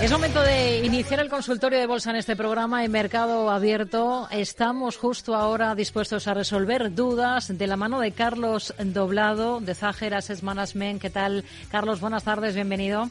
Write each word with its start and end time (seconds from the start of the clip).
Es 0.00 0.12
momento 0.12 0.42
de 0.42 0.84
iniciar 0.84 1.20
el 1.20 1.30
consultorio 1.30 1.78
de 1.78 1.86
bolsa 1.86 2.10
en 2.10 2.16
este 2.16 2.36
programa 2.36 2.84
en 2.84 2.92
Mercado 2.92 3.50
Abierto. 3.50 4.28
Estamos 4.30 4.98
justo 4.98 5.34
ahora 5.34 5.74
dispuestos 5.74 6.28
a 6.28 6.34
resolver 6.34 6.94
dudas 6.94 7.56
de 7.56 7.66
la 7.66 7.76
mano 7.76 7.98
de 8.00 8.12
Carlos 8.12 8.74
Doblado 8.78 9.58
de 9.60 9.74
Zager 9.74 10.14
Asset 10.14 10.42
Management. 10.42 11.00
¿Qué 11.00 11.08
tal, 11.08 11.44
Carlos? 11.70 12.00
Buenas 12.00 12.24
tardes, 12.24 12.54
bienvenido. 12.54 13.08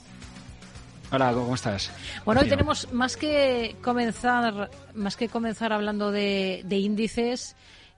Hola, 1.11 1.33
¿cómo 1.33 1.55
estás? 1.55 1.91
Bueno, 2.23 2.41
hoy 2.41 2.49
tenemos 2.49 2.91
más 2.93 3.17
que 3.17 3.75
comenzar, 3.81 4.69
más 4.93 5.17
que 5.17 5.27
comenzar 5.27 5.73
hablando 5.73 6.11
de, 6.11 6.61
de 6.65 6.77
índices, 6.77 7.55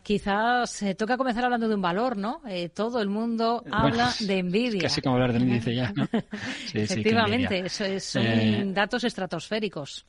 quizás 0.07 0.81
eh, 0.83 0.95
toca 0.95 1.17
comenzar 1.17 1.43
hablando 1.43 1.67
de 1.67 1.75
un 1.75 1.81
valor, 1.81 2.15
¿no? 2.15 2.41
Eh, 2.47 2.69
todo 2.69 3.01
el 3.01 3.09
mundo 3.09 3.61
habla 3.69 4.13
de 4.21 4.37
envidia. 4.37 4.79
Casi 4.79 5.01
como 5.01 5.15
hablar 5.15 5.33
de 5.33 5.39
índice 5.39 5.75
ya, 5.75 5.91
¿no? 5.91 6.07
Sí, 6.71 6.79
Efectivamente, 6.79 7.59
eso 7.65 7.83
es, 7.83 8.05
son 8.05 8.25
eh, 8.25 8.63
datos 8.67 9.03
estratosféricos. 9.03 10.05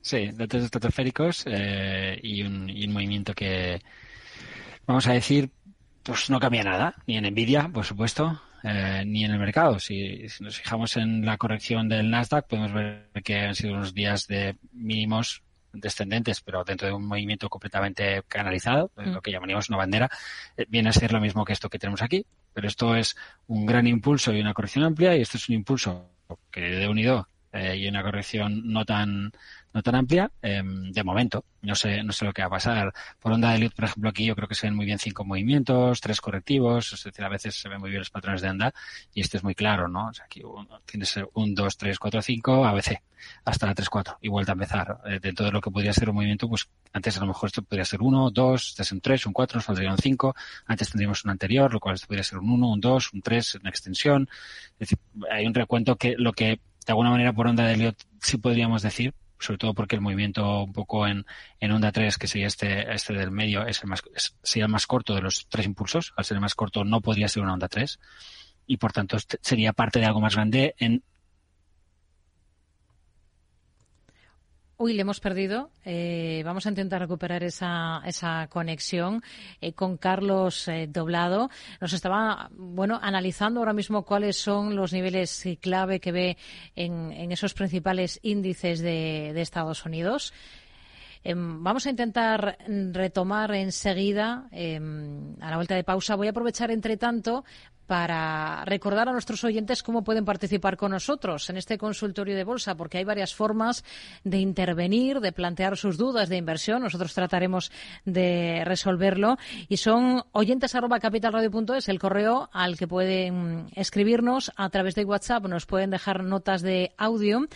Sí, 0.00 0.30
datos 0.32 0.64
estratosféricos 0.64 1.44
y, 2.22 2.42
un, 2.42 2.70
y 2.70 2.86
un 2.86 2.92
movimiento 2.94 3.34
que, 3.34 3.82
vamos 4.86 5.06
a 5.06 5.12
decir, 5.12 5.50
pues 6.02 6.30
no 6.30 6.40
cambia 6.40 6.64
nada, 6.64 6.94
ni 7.06 7.18
en 7.18 7.30
Nvidia, 7.30 7.68
por 7.68 7.84
supuesto, 7.84 8.40
eh, 8.62 9.02
ni 9.04 9.26
en 9.26 9.32
el 9.32 9.38
mercado. 9.38 9.78
Si, 9.78 10.26
si, 10.30 10.42
nos 10.42 10.56
fijamos 10.56 10.96
en 10.96 11.26
la 11.26 11.36
corrección 11.36 11.90
del 11.90 12.08
Nasdaq, 12.08 12.46
podemos 12.46 12.72
ver 12.72 13.10
que 13.22 13.40
han 13.40 13.54
sido 13.54 13.74
unos 13.74 13.92
días 13.92 14.26
de 14.26 14.56
mínimos 14.72 15.42
descendentes, 15.72 16.40
pero 16.40 16.64
dentro 16.64 16.88
de 16.88 16.94
un 16.94 17.06
movimiento 17.06 17.48
completamente 17.48 18.22
canalizado, 18.28 18.90
mm. 18.96 19.12
lo 19.12 19.22
que 19.22 19.30
llamaríamos 19.30 19.68
una 19.68 19.78
bandera, 19.78 20.10
eh, 20.56 20.66
viene 20.68 20.88
a 20.88 20.92
ser 20.92 21.12
lo 21.12 21.20
mismo 21.20 21.44
que 21.44 21.52
esto 21.52 21.68
que 21.68 21.78
tenemos 21.78 22.02
aquí, 22.02 22.26
pero 22.52 22.68
esto 22.68 22.96
es 22.96 23.16
un 23.46 23.66
gran 23.66 23.86
impulso 23.86 24.32
y 24.32 24.40
una 24.40 24.54
corrección 24.54 24.84
amplia 24.84 25.16
y 25.16 25.22
esto 25.22 25.36
es 25.36 25.48
un 25.48 25.56
impulso 25.56 26.10
que 26.50 26.60
de 26.60 26.88
unido 26.88 27.28
eh, 27.52 27.76
y 27.76 27.88
una 27.88 28.02
corrección 28.02 28.62
no 28.72 28.84
tan 28.84 29.32
no 29.72 29.82
tan 29.82 29.94
amplia 29.94 30.30
em, 30.42 30.90
de 30.90 31.04
momento. 31.04 31.44
No 31.62 31.74
sé, 31.74 32.02
no 32.02 32.12
sé 32.12 32.24
lo 32.24 32.32
que 32.32 32.42
va 32.42 32.46
a 32.46 32.50
pasar. 32.50 32.92
Por 33.20 33.32
onda 33.32 33.50
de 33.50 33.56
Elliot, 33.56 33.74
por 33.74 33.84
ejemplo, 33.84 34.10
aquí 34.10 34.24
yo 34.24 34.34
creo 34.34 34.48
que 34.48 34.54
se 34.54 34.66
ven 34.66 34.74
muy 34.74 34.86
bien 34.86 34.98
cinco 34.98 35.24
movimientos, 35.24 36.00
tres 36.00 36.20
correctivos, 36.20 36.92
es 36.92 37.04
decir, 37.04 37.24
a 37.24 37.28
veces 37.28 37.54
se 37.54 37.68
ven 37.68 37.78
muy 37.78 37.90
bien 37.90 38.00
los 38.00 38.10
patrones 38.10 38.40
de 38.40 38.48
anda 38.48 38.72
y 39.14 39.20
este 39.20 39.36
es 39.36 39.44
muy 39.44 39.54
claro, 39.54 39.86
¿no? 39.86 40.08
O 40.08 40.12
sea, 40.12 40.24
aquí 40.24 40.42
tienes 40.86 41.14
un, 41.34 41.54
dos, 41.54 41.76
tres, 41.76 41.98
cuatro, 41.98 42.22
cinco, 42.22 42.64
ABC, 42.64 43.00
hasta 43.44 43.66
la 43.66 43.74
tres, 43.74 43.90
cuatro 43.90 44.18
y 44.20 44.28
vuelta 44.28 44.52
a 44.52 44.54
empezar. 44.54 45.00
Eh, 45.04 45.20
dentro 45.20 45.46
de 45.46 45.52
lo 45.52 45.60
que 45.60 45.70
podría 45.70 45.92
ser 45.92 46.08
un 46.08 46.16
movimiento, 46.16 46.48
pues 46.48 46.68
antes 46.92 47.16
a 47.16 47.20
lo 47.20 47.26
mejor 47.26 47.48
esto 47.48 47.62
podría 47.62 47.84
ser 47.84 48.00
uno, 48.02 48.30
dos, 48.30 48.68
este 48.70 48.82
es 48.82 48.92
un 48.92 49.00
tres, 49.00 49.26
un 49.26 49.32
cuatro, 49.32 49.58
nos 49.58 49.66
faltaría 49.66 49.92
un 49.92 49.98
cinco, 49.98 50.34
antes 50.66 50.90
tendríamos 50.90 51.24
un 51.24 51.30
anterior, 51.30 51.72
lo 51.72 51.78
cual 51.78 51.94
esto 51.94 52.06
podría 52.06 52.24
ser 52.24 52.38
un 52.38 52.50
uno, 52.50 52.70
un 52.70 52.80
dos, 52.80 53.12
un 53.12 53.22
tres, 53.22 53.54
una 53.54 53.70
extensión. 53.70 54.28
Es 54.78 54.88
decir, 54.88 54.98
hay 55.30 55.46
un 55.46 55.54
recuento 55.54 55.96
que 55.96 56.16
lo 56.16 56.32
que 56.32 56.60
de 56.86 56.92
alguna 56.92 57.10
manera 57.10 57.32
por 57.32 57.46
onda 57.46 57.64
de 57.64 57.74
Elliot 57.74 57.96
sí 58.20 58.38
podríamos 58.38 58.82
decir, 58.82 59.14
sobre 59.38 59.58
todo 59.58 59.74
porque 59.74 59.96
el 59.96 60.02
movimiento 60.02 60.64
un 60.64 60.72
poco 60.72 61.06
en, 61.06 61.24
en 61.60 61.72
onda 61.72 61.92
3, 61.92 62.18
que 62.18 62.26
sería 62.26 62.46
este, 62.46 62.92
este 62.92 63.14
del 63.14 63.30
medio, 63.30 63.66
es 63.66 63.82
el 63.82 63.88
más, 63.88 64.02
sería 64.42 64.66
el 64.66 64.70
más 64.70 64.86
corto 64.86 65.14
de 65.14 65.22
los 65.22 65.46
tres 65.48 65.66
impulsos. 65.66 66.12
Al 66.16 66.24
ser 66.24 66.36
el 66.36 66.40
más 66.42 66.54
corto 66.54 66.84
no 66.84 67.00
podría 67.00 67.28
ser 67.28 67.42
una 67.42 67.54
onda 67.54 67.68
3 67.68 67.98
y 68.66 68.76
por 68.76 68.92
tanto 68.92 69.16
este 69.16 69.38
sería 69.42 69.72
parte 69.72 69.98
de 69.98 70.06
algo 70.06 70.20
más 70.20 70.36
grande 70.36 70.74
en 70.78 71.02
Uy, 74.82 74.94
le 74.94 75.02
hemos 75.02 75.20
perdido. 75.20 75.72
Eh, 75.84 76.40
vamos 76.42 76.64
a 76.64 76.70
intentar 76.70 77.02
recuperar 77.02 77.44
esa, 77.44 78.00
esa 78.06 78.46
conexión 78.46 79.22
eh, 79.60 79.74
con 79.74 79.98
Carlos 79.98 80.68
eh, 80.68 80.88
Doblado. 80.90 81.50
Nos 81.82 81.92
estaba, 81.92 82.48
bueno, 82.54 82.98
analizando 83.02 83.60
ahora 83.60 83.74
mismo 83.74 84.06
cuáles 84.06 84.38
son 84.38 84.74
los 84.74 84.94
niveles 84.94 85.46
clave 85.60 86.00
que 86.00 86.12
ve 86.12 86.38
en, 86.76 87.12
en 87.12 87.30
esos 87.30 87.52
principales 87.52 88.20
índices 88.22 88.80
de, 88.80 89.32
de 89.34 89.42
Estados 89.42 89.84
Unidos. 89.84 90.32
Em, 91.22 91.62
vamos 91.62 91.86
a 91.86 91.90
intentar 91.90 92.56
retomar 92.66 93.54
enseguida, 93.54 94.48
em, 94.50 95.36
a 95.42 95.50
la 95.50 95.56
vuelta 95.56 95.74
de 95.74 95.84
pausa. 95.84 96.16
Voy 96.16 96.28
a 96.28 96.30
aprovechar, 96.30 96.70
entre 96.70 96.96
tanto, 96.96 97.44
para 97.90 98.64
recordar 98.66 99.08
a 99.08 99.12
nuestros 99.12 99.42
oyentes 99.42 99.82
cómo 99.82 100.04
pueden 100.04 100.24
participar 100.24 100.76
con 100.76 100.92
nosotros 100.92 101.50
en 101.50 101.56
este 101.56 101.76
consultorio 101.76 102.36
de 102.36 102.44
bolsa, 102.44 102.76
porque 102.76 102.98
hay 102.98 103.04
varias 103.04 103.34
formas 103.34 103.84
de 104.22 104.38
intervenir, 104.38 105.18
de 105.18 105.32
plantear 105.32 105.76
sus 105.76 105.98
dudas 105.98 106.28
de 106.28 106.36
inversión. 106.36 106.84
Nosotros 106.84 107.12
trataremos 107.14 107.72
de 108.04 108.62
resolverlo. 108.64 109.38
Y 109.68 109.78
son 109.78 110.22
oyentes 110.30 110.76
arroba 110.76 111.00
capitalradio.es, 111.00 111.88
el 111.88 111.98
correo 111.98 112.48
al 112.52 112.78
que 112.78 112.86
pueden 112.86 113.66
escribirnos 113.74 114.52
a 114.54 114.70
través 114.70 114.94
de 114.94 115.04
WhatsApp. 115.04 115.48
Nos 115.48 115.66
pueden 115.66 115.90
dejar 115.90 116.22
notas 116.22 116.62
de 116.62 116.92
audio 116.96 117.48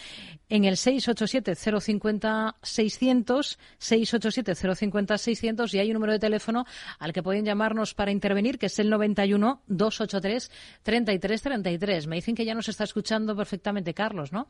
en 0.48 0.64
el 0.64 0.74
687-050-600, 0.74 3.56
687-050-600 3.78 5.74
y 5.74 5.78
hay 5.78 5.90
un 5.90 5.94
número 5.94 6.12
de 6.12 6.18
teléfono 6.18 6.66
al 6.98 7.12
que 7.12 7.22
pueden 7.22 7.44
llamarnos 7.44 7.94
para 7.94 8.10
intervenir, 8.10 8.58
que 8.58 8.66
es 8.66 8.80
el 8.80 8.90
91 8.90 9.62
283 9.68 10.23
33 10.82 11.42
33. 11.42 12.06
Me 12.06 12.16
dicen 12.16 12.34
que 12.34 12.44
ya 12.44 12.54
nos 12.54 12.68
está 12.68 12.84
escuchando 12.84 13.36
perfectamente 13.36 13.94
Carlos, 13.94 14.32
¿no? 14.32 14.46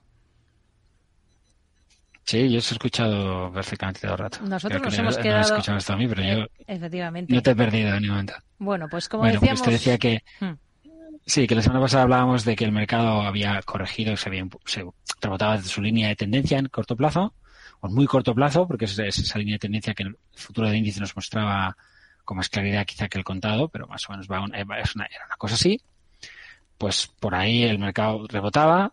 Sí, 2.24 2.50
yo 2.50 2.58
os 2.58 2.70
he 2.70 2.74
escuchado 2.74 3.52
perfectamente 3.52 4.00
todo 4.00 4.12
el 4.12 4.18
rato. 4.18 4.38
Nosotros 4.42 4.82
nos 4.82 4.98
hemos 4.98 5.18
quedado... 5.18 5.58
No 5.58 5.74
hasta 5.76 5.92
a 5.92 5.96
mí, 5.96 6.08
pero 6.08 6.22
yo 6.22 6.44
eh, 6.44 6.50
Efectivamente. 6.66 7.34
no 7.34 7.42
te 7.42 7.50
he 7.50 7.54
perdido 7.54 7.88
en 7.88 8.00
ningún 8.00 8.16
momento. 8.16 8.34
Bueno, 8.58 8.86
pues 8.90 9.08
como 9.08 9.24
bueno, 9.24 9.38
decíamos... 9.38 9.60
Pues 9.60 9.68
te 9.68 9.72
decía 9.72 9.98
que... 9.98 10.22
Hmm. 10.40 10.54
Sí, 11.26 11.46
que 11.46 11.54
la 11.54 11.62
semana 11.62 11.80
pasada 11.80 12.02
hablábamos 12.02 12.44
de 12.44 12.56
que 12.56 12.64
el 12.64 12.72
mercado 12.72 13.22
había 13.22 13.60
corregido 13.62 14.16
se, 14.16 14.28
había, 14.28 14.46
se 14.66 14.84
rebotaba 15.20 15.56
desde 15.56 15.68
su 15.68 15.80
línea 15.80 16.08
de 16.08 16.16
tendencia 16.16 16.58
en 16.58 16.66
corto 16.66 16.96
plazo, 16.96 17.34
o 17.80 17.88
en 17.88 17.94
muy 17.94 18.06
corto 18.06 18.34
plazo, 18.34 18.66
porque 18.66 18.84
es 18.84 18.98
esa 18.98 19.38
línea 19.38 19.54
de 19.54 19.60
tendencia 19.60 19.94
que 19.94 20.02
el 20.02 20.18
futuro 20.34 20.66
del 20.66 20.76
índice 20.76 21.00
nos 21.00 21.16
mostraba 21.16 21.76
con 22.24 22.36
más 22.36 22.48
claridad 22.48 22.86
quizá 22.86 23.08
que 23.08 23.18
el 23.18 23.24
contado, 23.24 23.68
pero 23.68 23.86
más 23.86 24.08
o 24.08 24.12
menos 24.12 24.28
va 24.30 24.40
una, 24.40 24.58
es 24.58 24.94
una, 24.94 25.06
era 25.06 25.26
una 25.26 25.36
cosa 25.36 25.54
así. 25.54 25.80
Pues 26.78 27.06
por 27.06 27.34
ahí 27.34 27.62
el 27.64 27.78
mercado 27.78 28.26
rebotaba, 28.28 28.92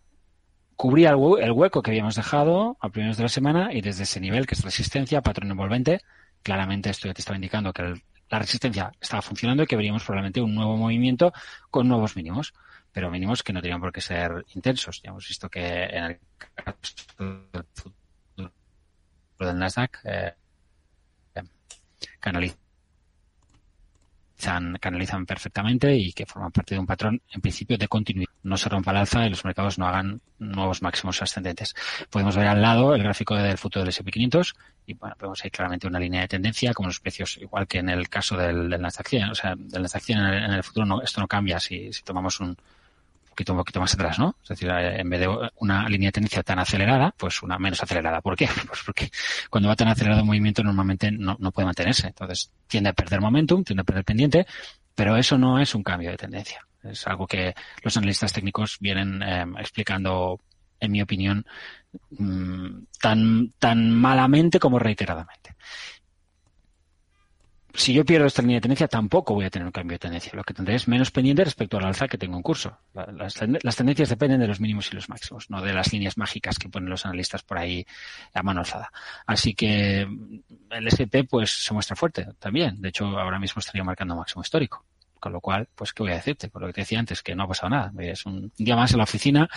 cubría 0.75 1.11
el, 1.11 1.51
hueco 1.51 1.81
que 1.81 1.91
habíamos 1.91 2.15
dejado 2.15 2.77
a 2.79 2.89
primeros 2.89 3.17
de 3.17 3.23
la 3.23 3.29
semana 3.29 3.73
y 3.73 3.81
desde 3.81 4.03
ese 4.03 4.19
nivel, 4.19 4.45
que 4.45 4.55
es 4.55 4.63
resistencia, 4.63 5.21
patrón 5.21 5.51
envolvente, 5.51 6.01
claramente 6.43 6.89
esto 6.89 7.07
ya 7.07 7.13
te 7.13 7.21
estaba 7.21 7.37
indicando 7.37 7.73
que 7.73 8.01
la 8.29 8.39
resistencia 8.39 8.91
estaba 8.99 9.21
funcionando 9.21 9.63
y 9.63 9.67
que 9.67 9.75
veríamos 9.75 10.03
probablemente 10.03 10.41
un 10.41 10.55
nuevo 10.55 10.77
movimiento 10.77 11.33
con 11.69 11.87
nuevos 11.87 12.15
mínimos, 12.15 12.53
pero 12.91 13.11
mínimos 13.11 13.43
que 13.43 13.53
no 13.53 13.61
tenían 13.61 13.79
por 13.79 13.91
qué 13.91 14.01
ser 14.01 14.45
intensos. 14.55 15.01
Ya 15.03 15.11
hemos 15.11 15.27
visto 15.27 15.49
que 15.49 15.83
en 15.83 16.03
el 16.03 16.19
caso 16.55 17.93
del 19.39 19.59
Nasdaq 19.59 19.99
eh, 20.05 20.33
canaliza 22.19 22.60
canalizan 24.79 25.25
perfectamente 25.25 25.96
y 25.96 26.13
que 26.13 26.25
forman 26.25 26.52
parte 26.52 26.75
de 26.75 26.79
un 26.79 26.85
patrón, 26.85 27.22
en 27.31 27.41
principio, 27.41 27.78
de 27.78 27.88
continuidad. 27.88 28.31
No 28.44 28.57
se 28.57 28.69
rompa 28.69 28.91
el 28.91 28.97
alza 28.97 29.25
y 29.25 29.29
los 29.29 29.46
mercados 29.46 29.78
no 29.78 29.88
hagan 29.88 30.22
nuevos 30.40 30.81
máximos 30.81 31.22
ascendentes. 31.22 31.75
Podemos 32.09 32.35
ver 32.35 32.47
al 32.47 32.62
lado 32.62 32.96
el 32.96 33.03
gráfico 33.03 33.35
del 33.35 33.57
futuro 33.57 33.81
del 33.81 33.90
S&P500 33.90 34.56
y 34.88 34.94
bueno, 34.96 35.16
vemos 35.19 35.44
ahí 35.44 35.52
claramente 35.52 35.88
una 35.88 36.00
línea 36.00 36.22
de 36.22 36.28
tendencia, 36.28 36.74
como 36.74 36.90
los 36.90 37.00
precios, 37.00 37.38
igual 37.38 37.68
que 37.68 37.79
en 37.79 37.90
el 37.90 38.09
caso 38.09 38.35
del, 38.35 38.69
del 38.69 38.81
Nasdaq 38.81 39.29
o 39.31 39.35
sea, 39.35 39.56
del 39.56 39.84
Nasdaq 39.84 40.09
en 40.09 40.18
el, 40.18 40.44
en 40.44 40.52
el 40.52 40.63
futuro 40.63 40.85
no, 40.85 41.02
esto 41.02 41.22
no 41.22 41.28
cambia 41.28 41.59
si, 41.59 41.94
si 41.94 42.02
tomamos 42.03 42.40
un, 42.40 42.58
poquito, 43.31 43.53
un 43.53 43.59
poquito 43.59 43.79
más 43.79 43.93
atrás, 43.93 44.19
¿no? 44.19 44.35
Es 44.43 44.49
decir, 44.49 44.69
eh, 44.69 45.01
en 45.01 45.09
vez 45.09 45.19
de 45.19 45.49
una 45.57 45.89
línea 45.89 46.07
de 46.09 46.11
tendencia 46.11 46.43
tan 46.43 46.59
acelerada, 46.59 47.13
pues 47.17 47.41
una 47.41 47.57
menos 47.57 47.81
acelerada. 47.81 48.21
¿Por 48.21 48.35
qué? 48.35 48.47
Pues 48.67 48.81
porque 48.85 49.09
cuando 49.49 49.69
va 49.69 49.75
tan 49.75 49.87
acelerado 49.87 50.21
un 50.21 50.27
movimiento 50.27 50.63
normalmente 50.63 51.11
no, 51.11 51.35
no 51.39 51.51
puede 51.51 51.65
mantenerse. 51.65 52.07
Entonces 52.07 52.51
tiende 52.67 52.89
a 52.89 52.93
perder 52.93 53.19
momentum, 53.19 53.63
tiende 53.63 53.81
a 53.81 53.85
perder 53.85 54.05
pendiente, 54.05 54.45
pero 54.95 55.17
eso 55.17 55.37
no 55.37 55.59
es 55.59 55.73
un 55.75 55.83
cambio 55.83 56.11
de 56.11 56.17
tendencia. 56.17 56.65
Es 56.83 57.05
algo 57.07 57.27
que 57.27 57.53
los 57.83 57.95
analistas 57.97 58.33
técnicos 58.33 58.77
vienen 58.79 59.21
eh, 59.21 59.45
explicando, 59.59 60.39
en 60.79 60.91
mi 60.91 61.01
opinión, 61.01 61.45
mmm, 62.11 62.84
tan, 62.99 63.53
tan 63.59 63.91
malamente 63.91 64.59
como 64.59 64.79
reiteradamente 64.79 65.55
si 67.73 67.94
yo 67.94 68.06
pierdo 68.06 68.28
esta 68.28 68.41
línea 68.41 68.58
de 68.58 68.62
tendencia, 68.62 68.88
tampoco 68.88 69.34
voy 69.34 69.46
a 69.46 69.50
tener 69.50 69.66
un 69.66 69.72
cambio 69.72 69.96
de 69.96 70.00
tendencia. 70.00 70.32
Lo 70.35 70.44
que 70.44 70.53
tendré 70.53 70.76
es 70.76 70.88
menos 70.88 71.12
pendiente 71.12 71.44
respecto 71.44 71.78
al 71.78 71.85
alza 71.85 72.08
que 72.08 72.18
tengo 72.18 72.35
en 72.38 72.44
curso. 72.44 72.78
Las, 72.94 73.35
las, 73.64 73.76
tendencias 73.76 74.09
dependen 74.09 74.40
de 74.40 74.47
los 74.47 74.59
mínimos 74.59 74.91
y 74.91 74.96
los 74.96 75.09
máximos, 75.09 75.50
no 75.50 75.62
de 75.62 75.73
las 75.73 75.91
líneas 75.94 76.18
mágicas 76.18 76.58
que 76.58 76.70
ponen 76.70 76.90
los 76.90 77.06
analistas 77.06 77.44
por 77.44 77.58
ahí 77.58 77.85
a 78.34 78.44
mano 78.44 78.62
alzada. 78.62 78.91
Así 79.26 79.53
que 79.53 80.02
el 80.02 80.88
SP 80.88 81.23
pues 81.29 81.52
se 81.52 81.73
muestra 81.73 81.96
fuerte 81.96 82.28
también. 82.40 82.82
De 82.82 82.90
hecho, 82.90 83.06
ahora 83.06 83.40
mismo 83.40 83.59
estaría 83.59 83.84
marcando 83.84 84.16
máximo 84.16 84.41
histórico. 84.41 84.85
Con 85.22 85.32
lo 85.32 85.40
cual, 85.40 85.70
pues, 85.76 85.94
¿qué 85.94 86.02
voy 86.03 86.12
a 86.12 86.16
decirte? 86.16 86.50
Por 86.50 86.62
lo 86.62 86.68
que 86.68 86.73
te 86.73 86.82
decía 86.82 87.00
antes, 87.00 87.22
que 87.22 87.35
no 87.35 87.44
ha 87.44 87.47
pasado 87.47 87.70
nada. 87.70 87.94
Es 88.00 88.26
un 88.26 88.52
día 88.58 88.76
más 88.76 88.91
en 88.91 88.97
la 88.97 89.03
oficina, 89.03 89.47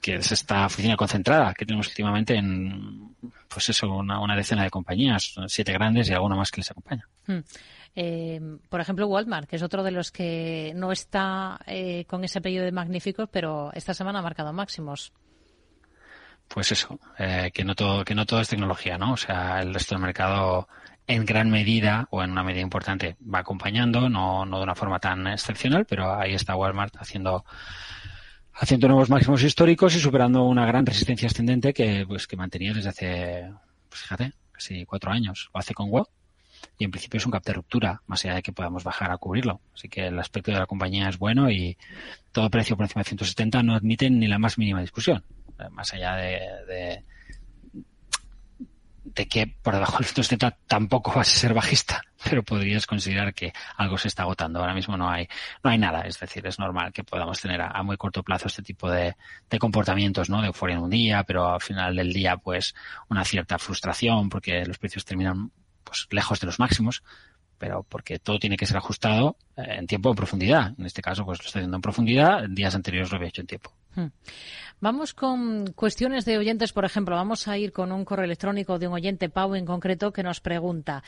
que 0.00 0.14
es 0.14 0.30
esta 0.30 0.64
oficina 0.66 0.96
concentrada 0.96 1.52
que 1.54 1.66
tenemos 1.66 1.88
últimamente 1.88 2.36
en, 2.36 3.16
pues 3.48 3.68
eso, 3.68 3.90
una, 3.92 4.20
una 4.20 4.36
decena 4.36 4.62
de 4.62 4.70
compañías, 4.70 5.34
siete 5.48 5.72
grandes 5.72 6.08
y 6.08 6.12
alguna 6.12 6.36
más 6.36 6.52
que 6.52 6.60
les 6.60 6.70
acompaña. 6.70 7.08
Hmm. 7.26 7.40
Eh, 7.94 8.40
por 8.70 8.80
ejemplo, 8.80 9.06
Walmart, 9.08 9.48
que 9.48 9.56
es 9.56 9.62
otro 9.62 9.82
de 9.82 9.90
los 9.90 10.12
que 10.12 10.72
no 10.76 10.92
está 10.92 11.58
eh, 11.66 12.04
con 12.06 12.22
ese 12.24 12.38
apellido 12.38 12.64
de 12.64 12.72
magníficos, 12.72 13.28
pero 13.30 13.70
esta 13.74 13.92
semana 13.92 14.20
ha 14.20 14.22
marcado 14.22 14.52
máximos. 14.52 15.12
pues 16.48 16.70
eso, 16.72 16.98
eh, 17.18 17.50
que 17.52 17.64
no 17.64 17.74
todo, 17.74 18.04
que 18.04 18.14
no 18.14 18.26
todo 18.26 18.40
es 18.40 18.48
tecnología, 18.48 18.98
¿no? 18.98 19.14
O 19.14 19.16
sea, 19.16 19.60
el 19.60 19.72
resto 19.72 19.94
del 19.94 20.02
mercado 20.02 20.68
en 21.06 21.26
gran 21.26 21.50
medida 21.50 22.06
o 22.10 22.22
en 22.22 22.30
una 22.30 22.42
medida 22.42 22.62
importante 22.62 23.16
va 23.22 23.40
acompañando, 23.40 24.08
no, 24.08 24.46
no 24.46 24.58
de 24.58 24.62
una 24.62 24.74
forma 24.74 24.98
tan 24.98 25.26
excepcional, 25.26 25.84
pero 25.84 26.14
ahí 26.14 26.34
está 26.34 26.56
Walmart 26.56 26.96
haciendo 26.98 27.44
haciendo 28.54 28.86
nuevos 28.88 29.08
máximos 29.08 29.42
históricos 29.42 29.94
y 29.94 30.00
superando 30.00 30.44
una 30.44 30.66
gran 30.66 30.84
resistencia 30.84 31.26
ascendente 31.26 31.72
que 31.72 32.04
pues 32.06 32.26
que 32.26 32.36
mantenía 32.36 32.74
desde 32.74 32.90
hace 32.90 33.52
pues 33.88 34.02
fíjate 34.02 34.32
casi 34.52 34.84
cuatro 34.84 35.10
años. 35.10 35.50
Lo 35.52 35.60
hace 35.60 35.74
con 35.74 35.90
web 35.90 36.06
y 36.78 36.84
en 36.84 36.90
principio 36.90 37.18
es 37.18 37.26
un 37.26 37.32
cap 37.32 37.44
de 37.44 37.54
ruptura 37.54 38.02
más 38.06 38.24
allá 38.24 38.36
de 38.36 38.42
que 38.42 38.52
podamos 38.52 38.84
bajar 38.84 39.10
a 39.10 39.18
cubrirlo. 39.18 39.60
Así 39.74 39.88
que 39.88 40.06
el 40.06 40.18
aspecto 40.18 40.52
de 40.52 40.58
la 40.58 40.66
compañía 40.66 41.08
es 41.08 41.18
bueno 41.18 41.50
y 41.50 41.76
todo 42.30 42.50
precio 42.50 42.76
por 42.76 42.84
encima 42.84 43.02
de 43.02 43.08
170 43.08 43.62
no 43.62 43.74
admite 43.74 44.08
ni 44.10 44.28
la 44.28 44.38
más 44.38 44.58
mínima 44.58 44.80
discusión. 44.80 45.24
Más 45.70 45.92
allá 45.94 46.16
de 46.16 46.40
de 46.66 47.04
que 49.28 49.46
por 49.62 49.74
debajo 49.74 49.98
del 49.98 50.06
170 50.06 50.58
tampoco 50.66 51.12
vas 51.12 51.28
a 51.28 51.38
ser 51.38 51.54
bajista, 51.54 52.02
pero 52.24 52.42
podrías 52.42 52.86
considerar 52.86 53.34
que 53.34 53.52
algo 53.76 53.98
se 53.98 54.08
está 54.08 54.22
agotando. 54.22 54.60
Ahora 54.60 54.74
mismo 54.74 54.96
no 54.96 55.10
hay, 55.10 55.28
no 55.62 55.70
hay 55.70 55.78
nada. 55.78 56.02
Es 56.02 56.18
decir, 56.18 56.46
es 56.46 56.58
normal 56.58 56.92
que 56.92 57.04
podamos 57.04 57.40
tener 57.40 57.60
a, 57.60 57.82
muy 57.82 57.96
corto 57.96 58.22
plazo 58.22 58.48
este 58.48 58.62
tipo 58.62 58.90
de, 58.90 59.16
de, 59.50 59.58
comportamientos, 59.58 60.30
¿no? 60.30 60.40
De 60.40 60.48
euforia 60.48 60.76
en 60.76 60.82
un 60.82 60.90
día, 60.90 61.24
pero 61.24 61.52
al 61.52 61.60
final 61.60 61.96
del 61.96 62.12
día, 62.12 62.36
pues, 62.36 62.74
una 63.08 63.24
cierta 63.24 63.58
frustración 63.58 64.28
porque 64.28 64.64
los 64.64 64.78
precios 64.78 65.04
terminan, 65.04 65.50
pues, 65.84 66.06
lejos 66.10 66.40
de 66.40 66.46
los 66.46 66.58
máximos 66.58 67.02
pero 67.62 67.86
porque 67.88 68.18
todo 68.18 68.40
tiene 68.40 68.56
que 68.56 68.66
ser 68.66 68.76
ajustado 68.76 69.36
eh, 69.56 69.62
en 69.78 69.86
tiempo 69.86 70.10
en 70.10 70.16
profundidad. 70.16 70.74
En 70.76 70.84
este 70.84 71.00
caso, 71.00 71.24
pues 71.24 71.38
lo 71.38 71.44
estoy 71.46 71.60
haciendo 71.60 71.76
en 71.76 71.80
profundidad, 71.80 72.44
en 72.44 72.56
días 72.56 72.74
anteriores 72.74 73.12
lo 73.12 73.18
había 73.18 73.28
hecho 73.28 73.40
en 73.40 73.46
tiempo. 73.46 73.72
Hmm. 73.94 74.08
Vamos 74.80 75.14
con 75.14 75.68
cuestiones 75.74 76.24
de 76.24 76.38
oyentes, 76.38 76.72
por 76.72 76.84
ejemplo, 76.84 77.14
vamos 77.14 77.46
a 77.46 77.56
ir 77.56 77.70
con 77.70 77.92
un 77.92 78.04
correo 78.04 78.24
electrónico 78.24 78.80
de 78.80 78.88
un 78.88 78.94
oyente, 78.94 79.28
Pau, 79.28 79.54
en 79.54 79.64
concreto, 79.64 80.12
que 80.12 80.24
nos 80.24 80.40
pregunta 80.40 81.04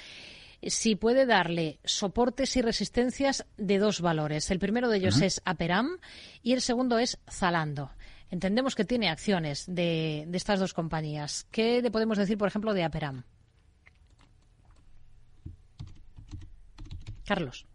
si 0.63 0.95
puede 0.95 1.27
darle 1.27 1.81
soportes 1.83 2.57
y 2.57 2.63
resistencias 2.63 3.45
de 3.57 3.79
dos 3.79 4.01
valores. 4.01 4.49
El 4.53 4.61
primero 4.61 4.89
de 4.89 4.99
ellos 4.99 5.21
es 5.23 5.43
Aperam 5.45 5.99
y 6.41 6.53
el 6.53 6.61
segundo 6.61 7.01
es 7.01 7.19
Zalando. 7.29 7.91
Entendemos 8.31 8.77
que 8.77 8.85
tiene 8.85 9.09
acciones 9.09 9.65
de, 9.67 10.25
de 10.29 10.37
estas 10.37 10.61
dos 10.61 10.73
compañías. 10.73 11.49
¿Qué 11.51 11.83
le 11.83 11.91
podemos 11.91 12.17
decir, 12.17 12.39
por 12.39 12.47
ejemplo, 12.47 12.75
de 12.75 12.85
Aperam? 12.85 13.25
Carlos. 17.25 17.67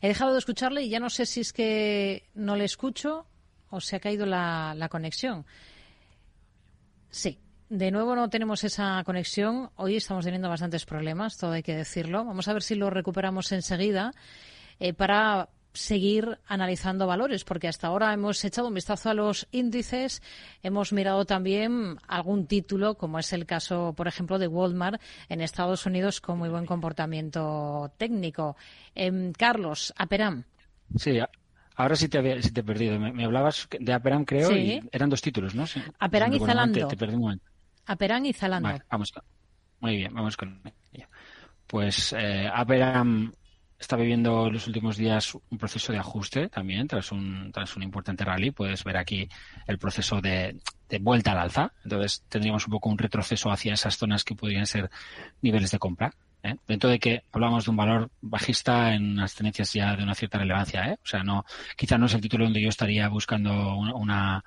He 0.00 0.08
dejado 0.08 0.32
de 0.32 0.38
escucharle 0.38 0.82
y 0.82 0.90
ya 0.90 1.00
no 1.00 1.10
sé 1.10 1.26
si 1.26 1.40
es 1.40 1.52
que 1.52 2.28
no 2.34 2.56
le 2.56 2.64
escucho 2.64 3.26
o 3.70 3.80
se 3.80 3.96
ha 3.96 4.00
caído 4.00 4.26
la, 4.26 4.88
conexión. 4.90 5.46
Sí, 7.10 7.38
de 7.68 7.90
nuevo 7.90 8.16
no 8.16 8.28
tenemos 8.30 8.64
esa 8.64 9.02
conexión. 9.04 9.70
Hoy 9.76 9.96
estamos 9.96 10.24
teniendo 10.24 10.48
bastantes 10.48 10.86
problemas, 10.86 11.36
todo 11.36 11.52
hay 11.52 11.62
que 11.62 11.76
decirlo. 11.76 12.24
Vamos 12.24 12.48
a 12.48 12.52
ver 12.52 12.62
si 12.62 12.74
lo 12.74 12.90
recuperamos 12.90 13.52
enseguida 13.52 14.12
eh, 14.78 14.92
para 14.92 15.50
seguir 15.72 16.38
analizando 16.46 17.06
valores, 17.06 17.44
porque 17.44 17.68
hasta 17.68 17.86
ahora 17.86 18.12
hemos 18.12 18.44
echado 18.44 18.68
un 18.68 18.74
vistazo 18.74 19.10
a 19.10 19.14
los 19.14 19.46
índices, 19.52 20.22
hemos 20.62 20.92
mirado 20.92 21.24
también 21.24 21.96
algún 22.08 22.46
título, 22.46 22.96
como 22.96 23.18
es 23.18 23.32
el 23.32 23.46
caso, 23.46 23.94
por 23.96 24.08
ejemplo, 24.08 24.38
de 24.38 24.48
Walmart 24.48 25.00
en 25.28 25.40
Estados 25.40 25.86
Unidos, 25.86 26.20
con 26.20 26.38
muy 26.38 26.48
buen 26.48 26.66
comportamiento 26.66 27.92
técnico. 27.96 28.56
Eh, 28.94 29.32
Carlos, 29.36 29.92
Aperam. 29.96 30.44
Sí, 30.96 31.18
ahora 31.76 31.96
sí 31.96 32.08
te, 32.08 32.18
había, 32.18 32.42
sí 32.42 32.50
te 32.50 32.60
he 32.60 32.64
perdido. 32.64 32.98
Me, 32.98 33.24
hablabas 33.24 33.68
de 33.78 33.92
Aperam, 33.92 34.24
creo, 34.24 34.50
y 34.56 34.80
eran 34.90 35.08
dos 35.08 35.22
títulos, 35.22 35.54
¿no? 35.54 35.66
Sí. 35.66 35.80
Aperam 35.98 36.32
y 36.32 36.40
Zalando. 36.40 36.88
Te, 36.88 36.96
perdí 36.96 37.14
un 37.14 37.40
Aperam 37.86 38.24
y 38.24 38.32
Zalando. 38.32 38.70
vamos. 38.90 39.12
Muy 39.80 39.96
bien, 39.96 40.12
vamos 40.12 40.36
con 40.36 40.60
Pues 41.66 42.12
eh, 42.12 42.50
Aperam 42.52 43.32
está 43.80 43.96
viviendo 43.96 44.46
en 44.46 44.52
los 44.52 44.66
últimos 44.66 44.98
días 44.98 45.34
un 45.34 45.58
proceso 45.58 45.90
de 45.92 45.98
ajuste 45.98 46.48
también 46.48 46.86
tras 46.86 47.10
un, 47.10 47.50
tras 47.50 47.76
un 47.76 47.82
importante 47.82 48.24
rally. 48.24 48.50
Puedes 48.50 48.84
ver 48.84 48.98
aquí 48.98 49.26
el 49.66 49.78
proceso 49.78 50.20
de, 50.20 50.60
de, 50.88 50.98
vuelta 50.98 51.32
al 51.32 51.38
alza. 51.38 51.72
Entonces 51.82 52.22
tendríamos 52.28 52.66
un 52.66 52.72
poco 52.72 52.90
un 52.90 52.98
retroceso 52.98 53.50
hacia 53.50 53.72
esas 53.72 53.96
zonas 53.96 54.22
que 54.22 54.34
podrían 54.34 54.66
ser 54.66 54.90
niveles 55.40 55.70
de 55.70 55.78
compra. 55.78 56.12
¿eh? 56.42 56.56
Dentro 56.68 56.90
de 56.90 56.98
que 56.98 57.22
hablamos 57.32 57.64
de 57.64 57.70
un 57.70 57.76
valor 57.78 58.10
bajista 58.20 58.94
en 58.94 59.16
las 59.16 59.34
tendencias 59.34 59.72
ya 59.72 59.96
de 59.96 60.02
una 60.02 60.14
cierta 60.14 60.38
relevancia. 60.38 60.86
¿eh? 60.86 60.98
O 61.02 61.06
sea, 61.06 61.22
no, 61.22 61.46
quizá 61.74 61.96
no 61.96 62.04
es 62.04 62.14
el 62.14 62.20
título 62.20 62.44
donde 62.44 62.60
yo 62.60 62.68
estaría 62.68 63.08
buscando 63.08 63.76
una, 63.76 64.44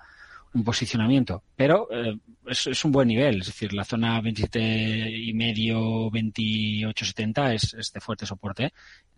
un 0.54 0.64
posicionamiento, 0.64 1.44
pero 1.56 1.88
eh, 1.92 2.20
es, 2.46 2.68
es, 2.68 2.86
un 2.86 2.92
buen 2.92 3.08
nivel, 3.08 3.42
es 3.42 3.48
decir, 3.48 3.74
la 3.74 3.84
zona 3.84 4.22
27 4.22 5.10
y 5.10 5.34
medio, 5.34 6.12
28.70 6.12 7.54
es, 7.56 7.74
es 7.74 7.92
de 7.92 8.00
fuerte 8.00 8.28
soporte 8.28 8.74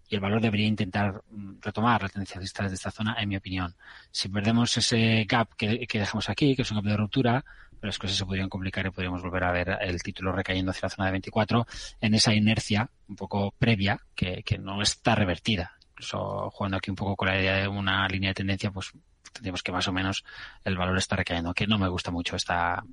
y 0.08 0.16
el 0.16 0.22
valor 0.22 0.42
debería 0.42 0.68
intentar 0.68 1.22
mm, 1.30 1.56
retomar 1.62 2.04
la 2.04 2.10
tendencia 2.10 2.40
de 2.40 2.74
esta 2.74 2.92
zona, 2.92 3.16
en 3.20 3.30
mi 3.30 3.38
opinión. 3.38 3.76
Si 4.12 4.30
perdemos 4.30 4.76
ese 4.78 5.26
gap 5.28 5.56
que, 5.56 5.88
dejamos 5.92 6.30
aquí, 6.30 6.56
que 6.56 6.62
es 6.62 6.72
un 6.72 6.78
gap 6.78 6.86
de 6.86 6.98
ruptura, 6.98 7.46
las 7.82 8.00
cosas 8.00 8.18
se 8.18 8.26
podrían 8.26 8.50
complicar 8.50 8.86
y 8.86 8.90
podríamos 8.90 9.22
volver 9.22 9.44
a 9.44 9.52
ver 9.52 9.78
el 9.82 10.02
título 10.02 10.32
recayendo 10.32 10.72
hacia 10.72 10.88
la 10.88 10.90
zona 10.90 11.06
de 11.06 11.12
24 11.12 11.68
en 12.02 12.16
esa 12.16 12.34
inercia 12.34 12.90
un 13.08 13.16
poco 13.16 13.54
previa 13.60 14.00
que, 14.16 14.44
no 14.60 14.82
está 14.82 15.14
revertida. 15.14 15.78
Incluso 15.92 16.50
jugando 16.52 16.78
aquí 16.78 16.90
un 16.90 16.96
poco 16.96 17.16
con 17.16 17.28
la 17.28 17.40
idea 17.40 17.58
de 17.58 17.68
una 17.68 18.08
línea 18.08 18.32
de 18.32 18.36
tendencia, 18.36 18.72
pues 18.72 18.92
tendríamos 19.32 19.62
que 19.62 19.72
más 19.72 19.88
o 19.88 19.94
menos 19.94 20.24
el 20.64 20.78
valor 20.78 20.98
está 20.98 21.16
recayendo, 21.16 21.54
que 21.54 21.68
no 21.68 21.78
me 21.78 21.88
gusta 21.88 22.10
mucho 22.10 22.36
esta, 22.36 22.84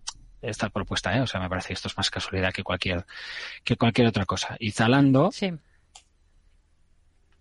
esta 0.42 0.68
propuesta, 0.68 1.16
¿eh? 1.16 1.22
O 1.22 1.26
sea, 1.26 1.40
me 1.40 1.48
parece 1.48 1.68
que 1.68 1.74
esto 1.74 1.88
es 1.88 1.96
más 1.96 2.10
casualidad 2.10 2.52
que 2.52 2.62
cualquier, 2.62 3.06
que 3.64 3.76
cualquier 3.76 4.08
otra 4.08 4.26
cosa. 4.26 4.56
Y 4.58 4.72
Zalando, 4.72 5.30
sí 5.32 5.52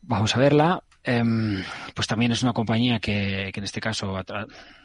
Vamos 0.02 0.36
a 0.36 0.40
verla. 0.40 0.84
Em, 1.04 1.64
pues 1.96 2.08
también 2.08 2.32
es 2.32 2.44
una 2.44 2.54
compañía 2.54 3.00
que, 3.00 3.52
en 3.54 3.64
este 3.64 3.82
caso 3.82 4.24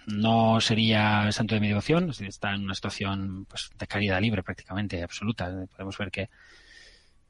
no 0.06 0.60
sería 0.60 1.30
santo 1.30 1.54
de 1.54 1.60
mi 1.60 1.68
devoción, 1.68 2.10
está 2.20 2.54
en 2.54 2.64
una 2.64 2.74
situación 2.74 3.44
pues, 3.46 3.70
de 3.78 3.86
caída 3.86 4.20
libre 4.20 4.42
prácticamente, 4.42 5.02
absoluta. 5.02 5.52
Podemos 5.70 5.98
ver 5.98 6.10
que 6.10 6.30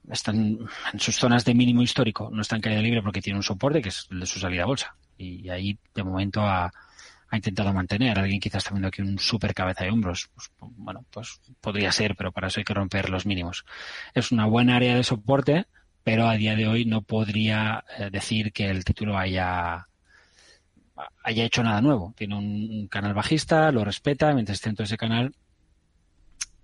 están 0.09 0.59
en 0.93 1.01
sus 1.01 1.17
zonas 1.17 1.45
de 1.45 1.55
mínimo 1.55 1.83
histórico, 1.83 2.31
no 2.33 2.43
está 2.43 2.57
en 2.57 2.63
caída 2.63 2.81
libre 2.81 3.03
porque 3.03 3.21
tiene 3.21 3.39
un 3.39 3.43
soporte 3.43 3.83
que 3.83 3.89
es 3.89 4.07
el 4.11 4.21
de 4.21 4.27
su 4.27 4.39
salida 4.39 4.63
a 4.63 4.67
bolsa. 4.67 4.97
Y 5.19 5.49
ahí 5.49 5.79
de 5.95 6.05
momento 6.05 6.43
ha, 6.43 6.71
ha 7.29 7.37
intentado 7.37 7.73
mantener. 7.73 8.19
Alguien 8.19 8.41
quizás 8.41 8.59
está 8.59 8.71
viendo 8.71 8.89
aquí 8.89 9.03
un 9.03 9.19
super 9.19 9.55
cabeza 9.55 9.85
de 9.85 9.91
hombros. 9.91 10.31
Pues, 10.35 10.51
bueno, 10.61 11.05
pues 11.11 11.41
podría 11.61 11.91
ser, 11.91 12.15
pero 12.15 12.31
para 12.31 12.49
eso 12.49 12.61
hay 12.61 12.65
que 12.65 12.75
romper 12.75 13.11
los 13.11 13.27
mínimos. 13.27 13.65
Es 14.15 14.31
una 14.31 14.47
buena 14.47 14.77
área 14.77 14.95
de 14.95 15.03
soporte 15.03 15.67
pero 16.07 16.29
a 16.29 16.37
día 16.37 16.55
de 16.55 16.69
hoy 16.69 16.85
no 16.85 17.03
podría 17.03 17.85
eh, 17.99 18.11
decir 18.13 18.53
que 18.53 18.71
el 18.71 18.85
título 18.85 19.19
haya 19.19 19.89
haya 21.25 21.45
hecho 21.45 21.65
nada 21.65 21.81
nuevo. 21.81 22.15
Tiene 22.17 22.37
un, 22.37 22.87
canal 22.87 23.13
bajista, 23.13 23.73
lo 23.73 23.85
respeta, 23.85 24.33
mientras 24.33 24.59
esté 24.59 24.69
dentro 24.69 24.85
de 24.85 24.87
ese 24.87 24.97
canal, 24.97 25.35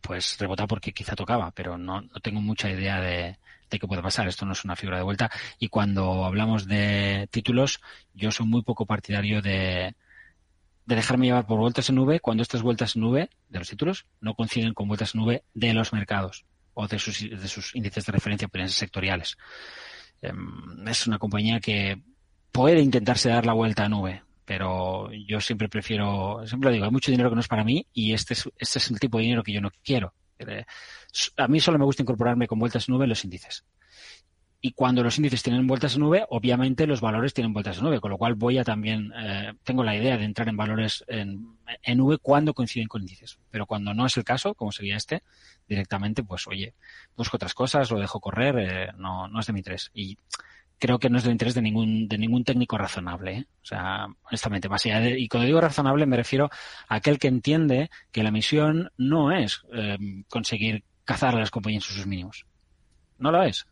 pues 0.00 0.38
rebota 0.38 0.68
porque 0.68 0.92
quizá 0.92 1.16
tocaba, 1.16 1.50
pero 1.50 1.76
no, 1.76 2.02
no 2.02 2.20
tengo 2.22 2.40
mucha 2.40 2.70
idea 2.70 3.00
de, 3.00 3.37
de 3.68 3.78
qué 3.80 3.87
puede 3.88 4.00
pasar. 4.00 4.28
Esto 4.28 4.46
no 4.46 4.52
es 4.52 4.64
una 4.64 4.76
figura 4.76 4.99
de 4.99 5.02
vuelta. 5.02 5.28
Y 5.58 5.66
cuando 5.66 6.25
hablamos 6.25 6.68
de 6.68 7.28
títulos, 7.32 7.80
yo 8.14 8.30
soy 8.30 8.46
muy 8.46 8.62
poco 8.62 8.87
partidario 8.87 9.42
de, 9.42 9.96
de 10.87 10.94
dejarme 10.94 11.26
llevar 11.26 11.46
por 11.46 11.58
vueltas 11.58 11.88
en 11.88 11.96
nube 11.96 12.20
cuando 12.20 12.44
estas 12.44 12.62
vueltas 12.62 12.94
en 12.94 13.02
nube 13.02 13.30
de 13.49 13.58
los 13.58 13.68
títulos 13.68 14.06
no 14.20 14.34
coinciden 14.34 14.72
con 14.72 14.87
vueltas 14.87 15.16
en 15.16 15.22
nube 15.22 15.42
de 15.52 15.75
los 15.75 15.92
mercados 15.92 16.44
o 16.75 16.87
de 16.87 16.99
sus, 16.99 17.21
de 17.21 17.49
sus 17.49 17.75
índices 17.75 18.05
de 18.07 18.12
referencia 18.12 18.49
pueden 18.49 18.69
ser 18.69 18.79
sectoriales. 18.79 19.37
Em, 20.21 20.87
es 20.87 21.07
una 21.07 21.19
compañía 21.19 21.61
que 21.61 22.00
puede 22.50 22.81
intentarse 22.81 23.29
dar 23.29 23.47
la 23.47 23.52
vuelta 23.52 23.85
a 23.85 23.88
nube, 23.88 24.23
pero 24.45 25.11
yo 25.12 25.41
siempre 25.41 25.69
prefiero, 25.69 26.47
siempre 26.47 26.71
lo 26.71 26.75
digo, 26.75 26.85
hay 26.85 26.91
mucho 26.91 27.11
dinero 27.11 27.31
que 27.31 27.37
no 27.37 27.41
es 27.41 27.49
para 27.49 27.64
mí 27.64 27.87
y 27.93 28.12
este 28.12 28.35
es, 28.35 28.49
este 28.59 28.79
es 28.79 28.91
el 28.91 29.00
tipo 29.00 29.19
de 29.19 29.25
dinero 29.25 29.43
que 29.43 29.52
yo 29.52 29.61
no 29.61 29.71
quiero. 29.83 30.14
Eh, 30.38 30.64
a 31.37 31.49
mí 31.49 31.61
solo 31.61 31.79
me 31.79 31.85
gusta 31.85 32.02
incorporarme 32.02 32.47
con 32.47 32.59
vueltas 32.59 32.88
nube 32.88 33.05
en 33.05 33.11
los 33.11 33.25
índices. 33.25 33.64
Y 34.64 34.75
cuando 34.75 35.02
los 35.02 35.19
índices 35.19 35.42
tienen 35.42 35.66
vueltas 35.66 35.97
en 35.97 36.02
nube, 36.02 36.25
obviamente 36.28 36.87
los 36.87 37.00
valores 37.00 37.35
tienen 37.35 37.52
vueltas 37.52 37.78
en 37.78 37.85
nube, 37.85 37.99
con 37.99 38.12
lo 38.12 38.16
cual 38.16 38.37
voy 38.37 38.59
a 38.59 38.64
también, 38.64 39.12
eh, 39.16 39.54
tengo 39.64 39.83
la 39.83 39.97
idea 39.97 40.16
de 40.16 40.23
entrar 40.23 40.49
en 40.49 40.57
valores 40.57 41.04
en, 41.09 41.57
en 41.83 41.99
nube 41.99 42.19
cuando 42.19 42.54
coinciden 42.54 42.87
con 42.87 43.02
índices. 43.02 43.40
Pero 43.50 43.66
cuando 43.66 43.92
no 43.92 44.07
es 44.07 44.16
el 44.16 44.23
caso, 44.23 44.54
como 44.54 44.71
sería 44.71 44.97
este, 44.97 45.25
directamente, 45.69 46.23
pues 46.23 46.47
oye, 46.47 46.75
busco 47.16 47.38
otras 47.38 47.54
cosas, 47.54 47.90
lo 47.90 47.99
dejo 47.99 48.21
correr, 48.21 48.57
eh, 48.61 48.92
no, 48.99 49.26
no 49.26 49.40
es 49.40 49.47
de 49.49 49.52
mi 49.52 49.59
interés. 49.59 49.90
Y 49.95 50.16
creo 50.78 51.00
que 51.00 51.11
no 51.11 51.19
es 51.19 51.25
de 51.25 51.33
interés 51.33 51.54
de 51.54 51.62
ningún, 51.62 52.07
de 52.07 52.19
ningún 52.19 52.45
técnico 52.45 52.78
razonable. 52.78 53.38
¿eh? 53.38 53.47
O 53.64 53.66
sea, 53.66 54.07
honestamente, 54.28 54.69
más 54.69 54.87
allá 54.87 55.00
de, 55.00 55.19
y 55.19 55.26
cuando 55.26 55.47
digo 55.47 55.61
razonable 55.61 56.07
me 56.07 56.16
refiero 56.16 56.50
a 56.87 56.95
aquel 56.95 57.19
que 57.19 57.26
entiende 57.26 57.90
que 58.12 58.23
la 58.23 58.31
misión 58.31 58.92
no 58.97 59.33
es 59.33 59.62
conseguir 60.28 60.85
cazar 61.04 61.35
a 61.35 61.40
las 61.40 61.50
compañías 61.50 61.90
en 61.90 61.97
sus 61.97 62.07
mínimos. 62.07 62.47
No 63.19 63.33
lo 63.33 63.42
es 63.42 63.66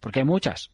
porque 0.00 0.20
hay 0.20 0.24
muchas. 0.24 0.70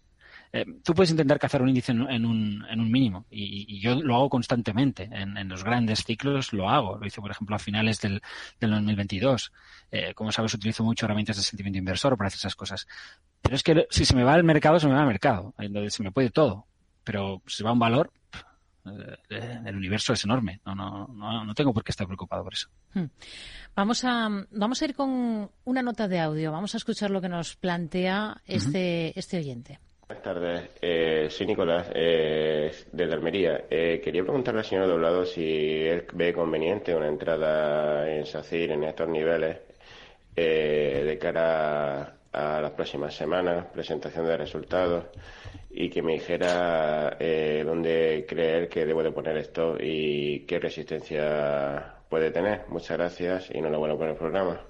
eh, 0.53 0.65
tú 0.85 0.95
puedes 0.95 1.11
intentar 1.11 1.39
cazar 1.39 1.63
un 1.63 1.69
índice 1.69 1.93
en, 1.93 2.01
un, 2.03 2.65
en 2.69 2.81
un, 2.81 2.91
mínimo 2.91 3.27
y, 3.31 3.81
yo 3.81 3.97
lo 3.97 4.15
hago 4.15 4.31
constantemente. 4.31 5.09
En, 5.13 5.49
los 5.49 5.65
grandes 5.65 6.05
ciclos 6.05 6.53
lo 6.53 6.69
hago. 6.71 6.97
Lo 6.99 7.07
hice, 7.07 7.21
por 7.21 7.31
ejemplo, 7.31 7.57
a 7.57 7.59
finales 7.59 8.01
del, 8.01 8.23
del 8.61 8.71
2022. 8.71 9.53
Eh, 9.91 10.15
como 10.15 10.33
sabes, 10.33 10.55
utilizo 10.55 10.85
mucho 10.85 11.07
herramientas 11.07 11.37
de 11.37 11.43
sentimiento 11.43 11.79
inversor 11.79 12.17
para 12.17 12.29
hacer 12.29 12.39
esas 12.39 12.57
cosas. 12.57 12.87
Pero 13.43 13.57
es 13.57 13.63
que 13.63 13.87
si 13.91 14.05
se 14.05 14.15
me 14.15 14.25
va 14.25 14.37
el 14.37 14.45
mercado, 14.45 14.79
se 14.79 14.87
me 14.87 14.95
va 14.95 15.01
el 15.01 15.07
mercado. 15.07 15.55
Entonces 15.59 15.95
se 15.95 16.03
me 16.03 16.13
puede 16.13 16.31
todo. 16.31 16.67
Pero 17.05 17.43
si 17.47 17.59
se 17.59 17.65
va 17.65 17.73
un 17.73 17.79
valor, 17.79 18.13
el 18.85 19.77
universo 19.77 20.13
es 20.13 20.25
enorme. 20.25 20.61
No, 20.65 20.75
no, 20.75 21.07
no, 21.09 21.45
no, 21.45 21.55
tengo 21.55 21.73
por 21.73 21.85
qué 21.85 21.93
estar 21.93 22.07
preocupado 22.07 22.45
por 22.45 22.53
eso. 22.53 22.69
Hmm. 22.93 23.07
Vamos 23.75 24.05
a, 24.05 24.29
vamos 24.51 24.83
a 24.83 24.85
ir 24.85 24.95
con 24.95 25.51
una 25.65 25.83
nota 25.83 26.09
de 26.09 26.21
audio. 26.21 26.53
Vamos 26.53 26.75
a 26.75 26.77
escuchar 26.77 27.11
lo 27.11 27.21
que 27.21 27.29
nos 27.29 27.57
plantea 27.57 28.43
este, 28.47 29.19
este 29.19 29.39
oyente. 29.39 29.79
Buenas 30.07 30.23
tardes, 30.23 30.71
eh, 30.83 31.29
soy 31.31 31.47
Nicolás 31.47 31.89
eh, 31.95 32.71
de 32.93 33.05
Almería. 33.05 33.65
Eh, 33.71 34.03
quería 34.05 34.23
preguntarle 34.23 34.61
al 34.61 34.67
señor 34.67 34.87
Doblado 34.87 35.25
si 35.25 35.43
él 35.43 36.05
ve 36.13 36.33
conveniente 36.35 36.95
una 36.95 37.09
entrada 37.09 38.11
en 38.11 38.27
SACIR 38.27 38.73
en 38.73 38.85
estos 38.85 39.09
niveles 39.09 39.61
de 40.37 41.19
cara 41.21 42.14
a 42.35 42.61
las 42.61 42.73
próximas 42.73 43.15
semanas, 43.15 43.67
presentación 43.73 44.27
de 44.27 44.37
resultados 44.37 45.05
y 45.71 45.89
que 45.89 46.03
me 46.03 46.15
dijera 46.15 47.17
eh, 47.21 47.63
dónde 47.65 48.27
creer 48.29 48.69
que 48.69 48.85
debo 48.85 49.03
de 49.03 49.13
poner 49.13 49.37
esto 49.37 49.77
y 49.81 50.41
qué 50.41 50.59
resistencia 50.59 51.95
puede 52.09 52.31
tener. 52.31 52.65
Muchas 52.69 52.97
gracias 52.99 53.51
y 53.53 53.59
enhorabuena 53.59 53.97
por 53.97 54.09
el 54.09 54.17
programa. 54.17 54.61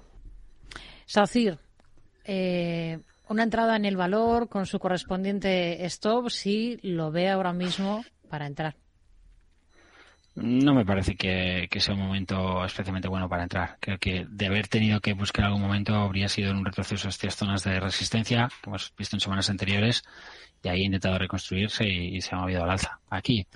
Sacir, 1.05 1.57
eh, 2.23 2.99
una 3.29 3.43
entrada 3.43 3.75
en 3.75 3.85
el 3.85 3.97
valor 3.97 4.49
con 4.49 4.65
su 4.65 4.79
correspondiente 4.79 5.83
stop, 5.85 6.29
si 6.29 6.77
lo 6.81 7.11
ve 7.11 7.29
ahora 7.29 7.53
mismo 7.53 8.03
para 8.29 8.47
entrar. 8.47 8.75
No 10.35 10.73
me 10.73 10.85
parece 10.85 11.15
que, 11.15 11.69
sea 11.79 11.93
un 11.93 12.01
momento 12.01 12.65
especialmente 12.65 13.07
bueno 13.07 13.29
para 13.29 13.43
entrar. 13.43 13.77
Creo 13.79 13.97
que 13.97 14.25
de 14.29 14.45
haber 14.47 14.67
tenido 14.67 14.99
que 14.99 15.13
buscar 15.13 15.45
algún 15.45 15.61
momento 15.61 15.95
habría 15.95 16.27
sido 16.27 16.51
en 16.51 16.57
un 16.57 16.65
retroceso 16.65 17.07
a 17.07 17.09
estas 17.09 17.37
zonas 17.37 17.63
de 17.63 17.79
resistencia 17.79 18.49
que 18.61 18.69
hemos 18.69 18.93
visto 18.97 19.15
en 19.15 19.21
semanas 19.21 19.49
anteriores 19.49 20.03
y 20.61 20.67
ahí 20.67 20.81
ha 20.81 20.85
intentado 20.85 21.17
reconstruirse 21.17 21.87
y, 21.87 22.19
se 22.19 22.35
ha 22.35 22.39
movido 22.39 22.63
al 22.63 22.69
alza. 22.69 22.99
Aquí, 23.09 23.47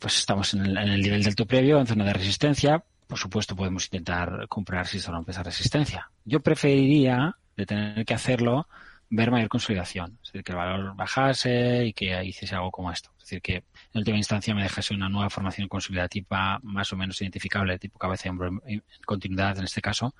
pues 0.00 0.18
estamos 0.18 0.52
en 0.54 0.66
el, 0.66 1.00
nivel 1.00 1.20
del 1.20 1.28
alto 1.28 1.46
previo, 1.46 1.78
en 1.78 1.86
zona 1.86 2.04
de 2.04 2.12
resistencia. 2.12 2.82
Por 3.06 3.18
supuesto, 3.18 3.54
podemos 3.54 3.84
intentar 3.84 4.48
comprar 4.48 4.88
si 4.88 4.98
se 4.98 5.12
rompe 5.12 5.30
esa 5.30 5.44
resistencia. 5.44 6.10
Yo 6.24 6.40
preferiría, 6.40 7.36
de 7.56 7.66
tener 7.66 8.04
que 8.04 8.14
hacerlo, 8.14 8.66
ver 9.10 9.30
mayor 9.30 9.48
consolidación. 9.48 10.18
Es 10.24 10.32
decir, 10.32 10.42
que 10.42 10.52
el 10.52 10.58
valor 10.58 10.96
bajase 10.96 11.84
y 11.86 11.92
que 11.92 12.24
hiciese 12.24 12.56
algo 12.56 12.72
como 12.72 12.90
esto. 12.90 13.10
Es 13.18 13.24
decir, 13.24 13.42
que 13.42 13.64
en 13.94 14.00
última 14.00 14.18
instancia 14.18 14.54
me 14.54 14.64
dejase 14.64 14.92
una 14.92 15.08
nueva 15.08 15.30
formación 15.30 15.68
consolidativa 15.68 16.58
más 16.62 16.92
o 16.92 16.96
menos 16.96 17.20
identificable, 17.22 17.78
tipo 17.78 17.98
cabeza 17.98 18.28
en 18.28 18.82
continuidad 19.06 19.56
en 19.58 19.64
este 19.64 19.80
caso, 19.80 20.14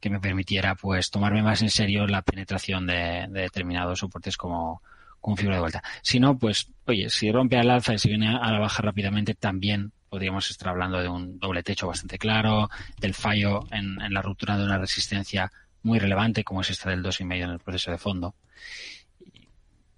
que 0.00 0.10
me 0.10 0.18
permitiera 0.18 0.74
pues 0.74 1.10
tomarme 1.10 1.42
más 1.42 1.62
en 1.62 1.70
serio 1.70 2.06
la 2.06 2.22
penetración 2.22 2.86
de 2.86 3.28
determinados 3.30 3.98
soportes 4.00 4.36
como, 4.36 4.82
con 5.22 5.36
figura 5.36 5.56
de 5.56 5.60
vuelta. 5.60 5.82
Si 6.02 6.18
no, 6.18 6.36
pues, 6.36 6.72
oye, 6.84 7.08
si 7.08 7.30
rompe 7.30 7.56
al 7.56 7.70
alza 7.70 7.94
y 7.94 7.98
si 7.98 8.08
viene 8.08 8.28
a 8.28 8.50
la 8.50 8.58
baja 8.58 8.82
rápidamente, 8.82 9.34
también 9.34 9.92
podríamos 10.10 10.50
estar 10.50 10.68
hablando 10.68 11.00
de 11.00 11.08
un 11.08 11.38
doble 11.38 11.62
techo 11.62 11.86
bastante 11.86 12.18
claro, 12.18 12.68
del 13.00 13.14
fallo 13.14 13.64
en, 13.70 13.96
la 14.12 14.20
ruptura 14.20 14.58
de 14.58 14.64
una 14.64 14.76
resistencia 14.76 15.50
muy 15.84 15.98
relevante, 15.98 16.44
como 16.44 16.60
es 16.60 16.70
esta 16.70 16.90
del 16.90 17.02
2,5 17.02 17.44
en 17.44 17.50
el 17.50 17.58
proceso 17.60 17.90
de 17.92 17.98
fondo. 17.98 18.34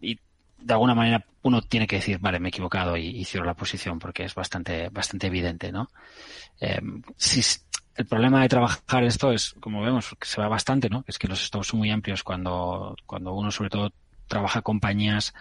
Y, 0.00 0.20
de 0.64 0.72
alguna 0.72 0.94
manera 0.94 1.24
uno 1.42 1.60
tiene 1.60 1.86
que 1.86 1.96
decir, 1.96 2.18
vale, 2.18 2.40
me 2.40 2.48
he 2.48 2.50
equivocado 2.50 2.96
y, 2.96 3.22
cierro 3.24 3.44
la 3.44 3.54
posición 3.54 3.98
porque 3.98 4.24
es 4.24 4.34
bastante, 4.34 4.88
bastante 4.88 5.26
evidente, 5.26 5.70
¿no? 5.70 5.90
Eh, 6.58 6.80
si, 7.16 7.42
el 7.96 8.06
problema 8.06 8.40
de 8.42 8.48
trabajar 8.48 9.04
esto 9.04 9.30
es, 9.30 9.54
como 9.60 9.82
vemos, 9.82 10.14
que 10.18 10.26
se 10.26 10.40
va 10.40 10.48
bastante, 10.48 10.88
¿no? 10.88 11.04
Es 11.06 11.18
que 11.18 11.28
los 11.28 11.42
estados 11.44 11.68
son 11.68 11.80
muy 11.80 11.90
amplios 11.90 12.22
cuando, 12.22 12.96
cuando 13.04 13.34
uno 13.34 13.50
sobre 13.50 13.68
todo 13.70 13.92
trabaja 14.26 14.62
compañías 14.62 15.34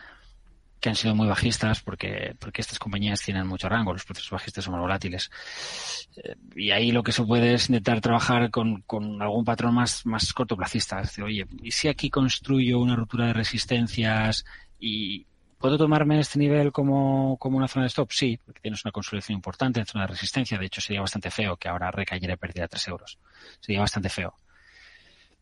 que 0.82 0.90
han 0.90 0.96
sido 0.96 1.16
muy 1.16 1.28
bajistas 1.28 1.82
porque, 1.82 2.36
porque 2.38 2.60
estas 2.60 2.78
compañías 2.78 3.22
tienen 3.22 3.48
mucho 3.48 3.70
rango, 3.70 3.94
los 3.94 4.04
procesos 4.04 4.32
bajistas 4.32 4.66
son 4.66 4.74
más 4.74 4.82
volátiles. 4.82 5.32
Eh, 6.18 6.36
y 6.58 6.72
ahí 6.72 6.92
lo 6.92 7.02
que 7.02 7.14
se 7.14 7.24
puede 7.24 7.54
es 7.54 7.70
intentar 7.70 8.02
trabajar 8.02 8.52
con, 8.52 8.82
con 8.82 9.22
algún 9.22 9.46
patrón 9.46 9.76
más, 9.76 10.06
más 10.06 10.34
cortoplacista. 10.34 11.00
Es 11.00 11.08
decir, 11.08 11.24
oye, 11.24 11.48
¿y 11.64 11.72
si 11.72 11.88
aquí 11.88 12.10
construyo 12.10 12.80
una 12.80 12.98
ruptura 12.98 13.28
de 13.28 13.34
resistencias 13.34 14.44
y 14.84 15.26
puedo 15.58 15.78
tomarme 15.78 16.20
este 16.20 16.38
nivel 16.38 16.74
como, 16.74 17.38
como 17.38 17.58
una 17.58 17.70
zona 17.70 17.84
de 17.84 17.88
stop? 17.88 18.12
Sí, 18.12 18.38
porque 18.46 18.60
tienes 18.60 18.84
una 18.84 18.92
consolidación 18.92 19.38
importante 19.38 19.80
en 19.80 19.86
zona 19.86 20.04
de 20.04 20.12
resistencia. 20.12 20.58
De 20.58 20.66
hecho, 20.66 20.82
sería 20.82 21.00
bastante 21.00 21.32
feo 21.32 21.56
que 21.56 21.70
ahora 21.70 21.90
recayera 21.90 22.34
y 22.34 22.38
perdiera 22.38 22.68
3 22.68 22.88
euros. 22.90 23.18
Sería 23.62 23.80
bastante 23.80 24.10
feo. 24.10 24.36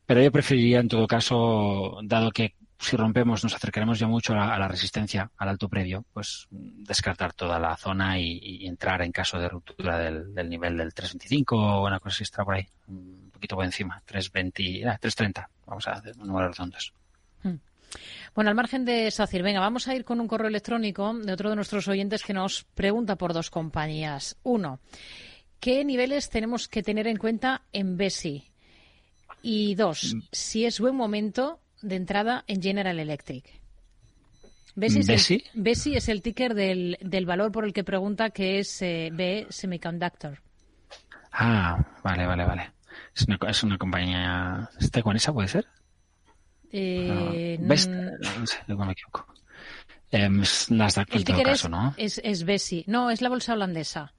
Pero 0.05 0.21
yo 0.21 0.31
preferiría, 0.31 0.79
en 0.79 0.89
todo 0.89 1.07
caso, 1.07 2.00
dado 2.03 2.31
que 2.31 2.53
si 2.77 2.98
rompemos 2.98 3.43
nos 3.43 3.55
acercaremos 3.55 3.98
ya 3.98 4.07
mucho 4.07 4.33
a 4.33 4.57
la, 4.57 4.67
resistencia, 4.67 5.31
al 5.38 5.50
alto 5.50 5.69
previo, 5.69 6.03
pues 6.13 6.48
descartar 6.51 7.33
toda 7.33 7.60
la 7.60 7.77
zona 7.77 8.19
y, 8.19 8.65
entrar 8.65 9.01
en 9.01 9.12
caso 9.12 9.39
de 9.39 9.50
ruptura 9.50 10.00
del, 10.00 10.50
nivel 10.50 10.77
del 10.77 10.93
325 10.93 11.55
o 11.55 11.88
una 11.88 12.00
cosa 12.00 12.15
así 12.15 12.24
está 12.24 12.43
por 12.43 12.55
ahí, 12.55 12.67
un 12.88 13.29
poquito 13.31 13.55
por 13.55 13.65
encima, 13.65 14.01
320, 14.05 14.81
330, 15.00 15.50
vamos 15.65 15.88
a 15.88 15.91
hacer 15.93 16.17
números 16.17 16.57
redondos. 16.57 16.93
Hmm. 17.43 17.55
Bueno, 18.33 18.50
al 18.50 18.55
margen 18.55 18.86
de 18.86 19.12
SACIR, 19.12 19.43
venga, 19.43 19.60
vamos 19.60 19.88
a 19.88 19.95
ir 19.95 20.05
con 20.05 20.19
un 20.19 20.27
correo 20.27 20.48
electrónico 20.48 21.13
de 21.13 21.33
otro 21.33 21.50
de 21.50 21.55
nuestros 21.55 21.88
oyentes 21.88 22.24
que 22.24 22.33
nos 22.33 22.63
pregunta 22.63 23.17
por 23.17 23.33
dos 23.33 23.50
compañías. 23.50 24.38
Uno, 24.43 24.79
¿qué 25.60 25.83
niveles 25.83 26.29
tenemos 26.29 26.67
que 26.67 26.83
tener 26.83 27.07
en 27.07 27.17
cuenta 27.17 27.63
en 27.74 27.98
BESI? 27.98 28.50
Y 29.43 29.75
dos, 29.75 30.13
mm. 30.15 30.21
si 30.31 30.65
es 30.65 30.79
buen 30.79 30.95
momento 30.95 31.60
de 31.81 31.95
entrada 31.95 32.43
en 32.48 32.62
General 32.62 33.00
Electric. 33.00 33.62
BESI 34.75 35.95
es, 35.95 36.07
el, 36.07 36.21
ticker 36.21 36.53
del, 36.53 36.98
del, 37.01 37.25
valor 37.25 37.51
por 37.51 37.65
el 37.65 37.74
que 37.74 37.83
pregunta 37.83 38.29
que 38.29 38.60
es 38.60 38.81
eh, 38.81 39.10
B 39.12 39.45
Semiconductor. 39.50 40.39
Ah, 41.33 41.77
vale, 42.03 42.25
vale, 42.25 42.45
vale. 42.45 42.71
Es 43.15 43.25
una, 43.27 43.38
es 43.50 43.63
una 43.63 43.77
compañía... 43.77 44.69
¿Está 44.79 45.01
con 45.01 45.15
esa, 45.17 45.33
puede 45.33 45.50
ser? 45.50 45.67
Eh, 46.71 47.57
no, 47.59 47.67
no, 47.67 48.47
sé, 48.47 48.59
no 48.67 48.85
me 48.85 48.91
equivoco. 48.93 49.25
Eh, 50.11 50.29
Nasdaq 50.69 51.15
el 51.15 51.23
ticker 51.23 51.45
caso, 51.45 51.67
es, 51.67 51.71
¿no? 51.71 51.93
Es, 51.97 52.21
es 52.23 52.43
BESI. 52.43 52.85
No, 52.87 53.11
es 53.11 53.21
la 53.21 53.29
bolsa 53.29 53.53
holandesa. 53.53 54.13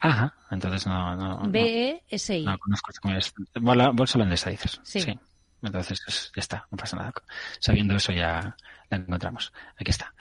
Ajá, 0.00 0.34
entonces 0.50 0.86
no... 0.86 1.16
no 1.16 1.50
B-E-S-I. 1.50 2.44
No, 2.44 2.58
conozco 2.58 2.90
cómo 3.00 3.14
es. 3.14 3.32
Bolsa 3.54 4.18
holandesa, 4.18 4.50
dices. 4.50 4.80
sí. 4.82 5.18
Entonces, 5.62 5.98
pues, 6.04 6.30
ya 6.36 6.40
está, 6.40 6.68
no 6.70 6.76
pasa 6.76 6.96
nada. 6.96 7.12
Sabiendo 7.58 7.96
eso 7.96 8.12
ya 8.12 8.54
la 8.90 8.96
encontramos. 8.98 9.50
Aquí 9.78 9.90
está. 9.90 10.12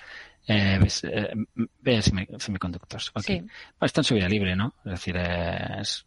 Eh, 0.47 0.79
ves, 0.81 1.03
eh, 1.03 1.33
semiconductores. 2.39 3.11
Okay. 3.13 3.41
Sí. 3.41 3.47
está 3.81 4.01
en 4.01 4.05
subida 4.05 4.29
libre, 4.29 4.55
¿no? 4.55 4.73
Es 4.85 4.91
decir, 4.91 5.15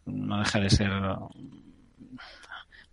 no 0.05 0.39
deja 0.39 0.59
de 0.59 0.69
ser 0.71 0.91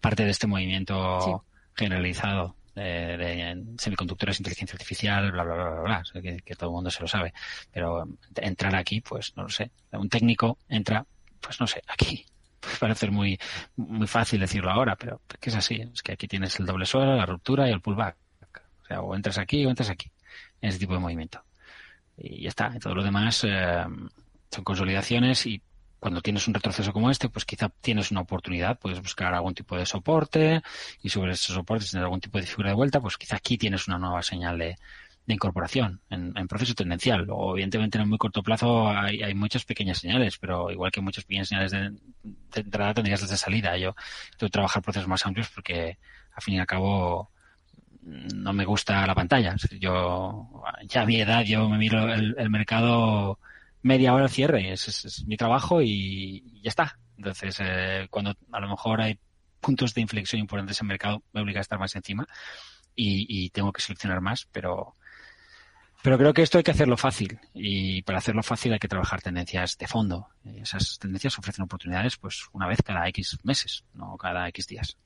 parte 0.00 0.24
de 0.24 0.30
este 0.30 0.46
movimiento 0.46 1.44
generalizado 1.74 2.56
de, 2.74 3.64
semiconductores, 3.78 4.40
inteligencia 4.40 4.74
artificial, 4.74 5.30
bla, 5.32 5.44
bla, 5.44 5.54
bla, 5.54 5.70
bla, 5.70 5.82
bla, 5.82 6.22
que, 6.22 6.38
que, 6.38 6.54
todo 6.54 6.70
el 6.70 6.74
mundo 6.74 6.90
se 6.90 7.00
lo 7.00 7.08
sabe. 7.08 7.32
Pero 7.72 8.08
entrar 8.36 8.74
aquí, 8.74 9.00
pues 9.00 9.36
no 9.36 9.44
lo 9.44 9.48
sé. 9.48 9.70
Un 9.92 10.08
técnico 10.08 10.58
entra, 10.68 11.06
pues 11.40 11.60
no 11.60 11.66
sé, 11.66 11.82
aquí 11.86 12.24
parece 12.80 13.10
muy, 13.10 13.38
muy 13.76 14.06
fácil 14.06 14.40
decirlo 14.40 14.70
ahora, 14.70 14.96
pero 14.96 15.20
que 15.40 15.50
es 15.50 15.56
así. 15.56 15.80
Es 15.92 16.02
que 16.02 16.12
aquí 16.12 16.26
tienes 16.26 16.58
el 16.58 16.66
doble 16.66 16.86
suelo, 16.86 17.16
la 17.16 17.26
ruptura 17.26 17.68
y 17.68 17.72
el 17.72 17.80
pullback. 17.80 18.16
O 18.82 18.86
sea, 18.86 19.00
o 19.00 19.14
entras 19.14 19.38
aquí 19.38 19.64
o 19.64 19.70
entras 19.70 19.88
aquí, 19.88 20.10
en 20.60 20.68
ese 20.68 20.78
tipo 20.78 20.92
de 20.92 20.98
movimiento. 20.98 21.42
Y 22.16 22.42
ya 22.42 22.48
está. 22.48 22.72
Y 22.74 22.78
todo 22.78 22.94
lo 22.94 23.02
demás 23.02 23.44
eh, 23.44 23.84
son 24.50 24.64
consolidaciones 24.64 25.46
y 25.46 25.62
cuando 26.04 26.20
tienes 26.20 26.46
un 26.46 26.52
retroceso 26.52 26.92
como 26.92 27.10
este, 27.10 27.30
pues 27.30 27.46
quizá 27.46 27.70
tienes 27.70 28.10
una 28.10 28.20
oportunidad, 28.20 28.78
puedes 28.78 29.00
buscar 29.00 29.32
algún 29.32 29.54
tipo 29.54 29.74
de 29.74 29.86
soporte 29.86 30.60
y 31.00 31.08
sobre 31.08 31.32
esos 31.32 31.56
soportes 31.56 31.92
tener 31.92 32.04
algún 32.04 32.20
tipo 32.20 32.36
de 32.36 32.44
figura 32.44 32.68
de 32.68 32.74
vuelta, 32.74 33.00
pues 33.00 33.16
quizá 33.16 33.36
aquí 33.36 33.56
tienes 33.56 33.88
una 33.88 33.98
nueva 33.98 34.22
señal 34.22 34.58
de, 34.58 34.76
de 35.24 35.34
incorporación 35.34 36.02
en, 36.10 36.34
proceso 36.46 36.74
tendencial. 36.74 37.26
O 37.30 37.52
evidentemente 37.54 37.96
en 37.96 38.06
muy 38.06 38.18
corto 38.18 38.42
plazo 38.42 38.90
hay, 38.90 39.22
hay, 39.22 39.32
muchas 39.32 39.64
pequeñas 39.64 39.96
señales, 39.96 40.36
pero 40.36 40.70
igual 40.70 40.92
que 40.92 41.00
muchas 41.00 41.24
pequeñas 41.24 41.48
señales 41.48 41.72
de, 41.72 41.92
entrada 42.54 42.92
tendrías 42.92 43.22
desde 43.22 43.38
salida. 43.38 43.78
Yo 43.78 43.94
tengo 44.36 44.48
que 44.48 44.50
trabajar 44.50 44.82
procesos 44.82 45.08
más 45.08 45.24
amplios 45.24 45.48
porque 45.54 45.96
al 46.34 46.42
fin 46.42 46.56
y 46.56 46.58
al 46.58 46.66
cabo 46.66 47.30
no 48.02 48.52
me 48.52 48.66
gusta 48.66 49.06
la 49.06 49.14
pantalla. 49.14 49.56
Yo 49.80 50.50
ya 50.86 51.00
a 51.00 51.06
mi 51.06 51.18
edad 51.18 51.44
yo 51.44 51.66
me 51.66 51.78
miro 51.78 52.12
el, 52.12 52.50
mercado 52.50 53.38
media 53.84 54.12
hora 54.12 54.24
al 54.24 54.30
cierre, 54.30 54.72
es, 54.72 55.24
mi 55.26 55.36
trabajo 55.36 55.80
y, 55.80 56.60
ya 56.62 56.70
está. 56.70 56.98
Entonces, 57.16 57.56
eh, 57.60 58.08
cuando 58.10 58.34
a 58.50 58.60
lo 58.60 58.68
mejor 58.68 59.00
hay 59.00 59.18
puntos 59.60 59.94
de 59.94 60.00
inflexión 60.00 60.40
importantes 60.40 60.80
en 60.80 60.86
el 60.86 60.88
mercado, 60.88 61.22
me 61.32 61.40
obliga 61.40 61.60
a 61.60 61.62
estar 61.62 61.78
más 61.78 61.94
encima 61.94 62.26
y, 62.96 63.26
y 63.28 63.50
tengo 63.50 63.72
que 63.72 63.80
seleccionar 63.80 64.20
más, 64.20 64.48
pero 64.50 64.96
Pero 66.02 66.18
creo 66.18 66.34
que 66.34 66.42
esto 66.42 66.58
hay 66.58 66.64
que 66.64 66.70
hacerlo 66.70 66.96
fácil 66.98 67.38
y 67.54 68.02
para 68.02 68.18
hacerlo 68.18 68.42
fácil 68.42 68.74
hay 68.74 68.78
que 68.78 68.88
trabajar 68.88 69.22
tendencias 69.22 69.78
de 69.78 69.86
fondo. 69.86 70.28
Esas 70.44 70.98
tendencias 70.98 71.38
ofrecen 71.38 71.64
oportunidades 71.64 72.18
pues 72.18 72.46
una 72.52 72.66
vez 72.66 72.82
cada 72.82 73.08
X 73.08 73.38
meses, 73.42 73.84
no 73.94 74.16
cada 74.18 74.46
X 74.48 74.66
días. 74.66 74.98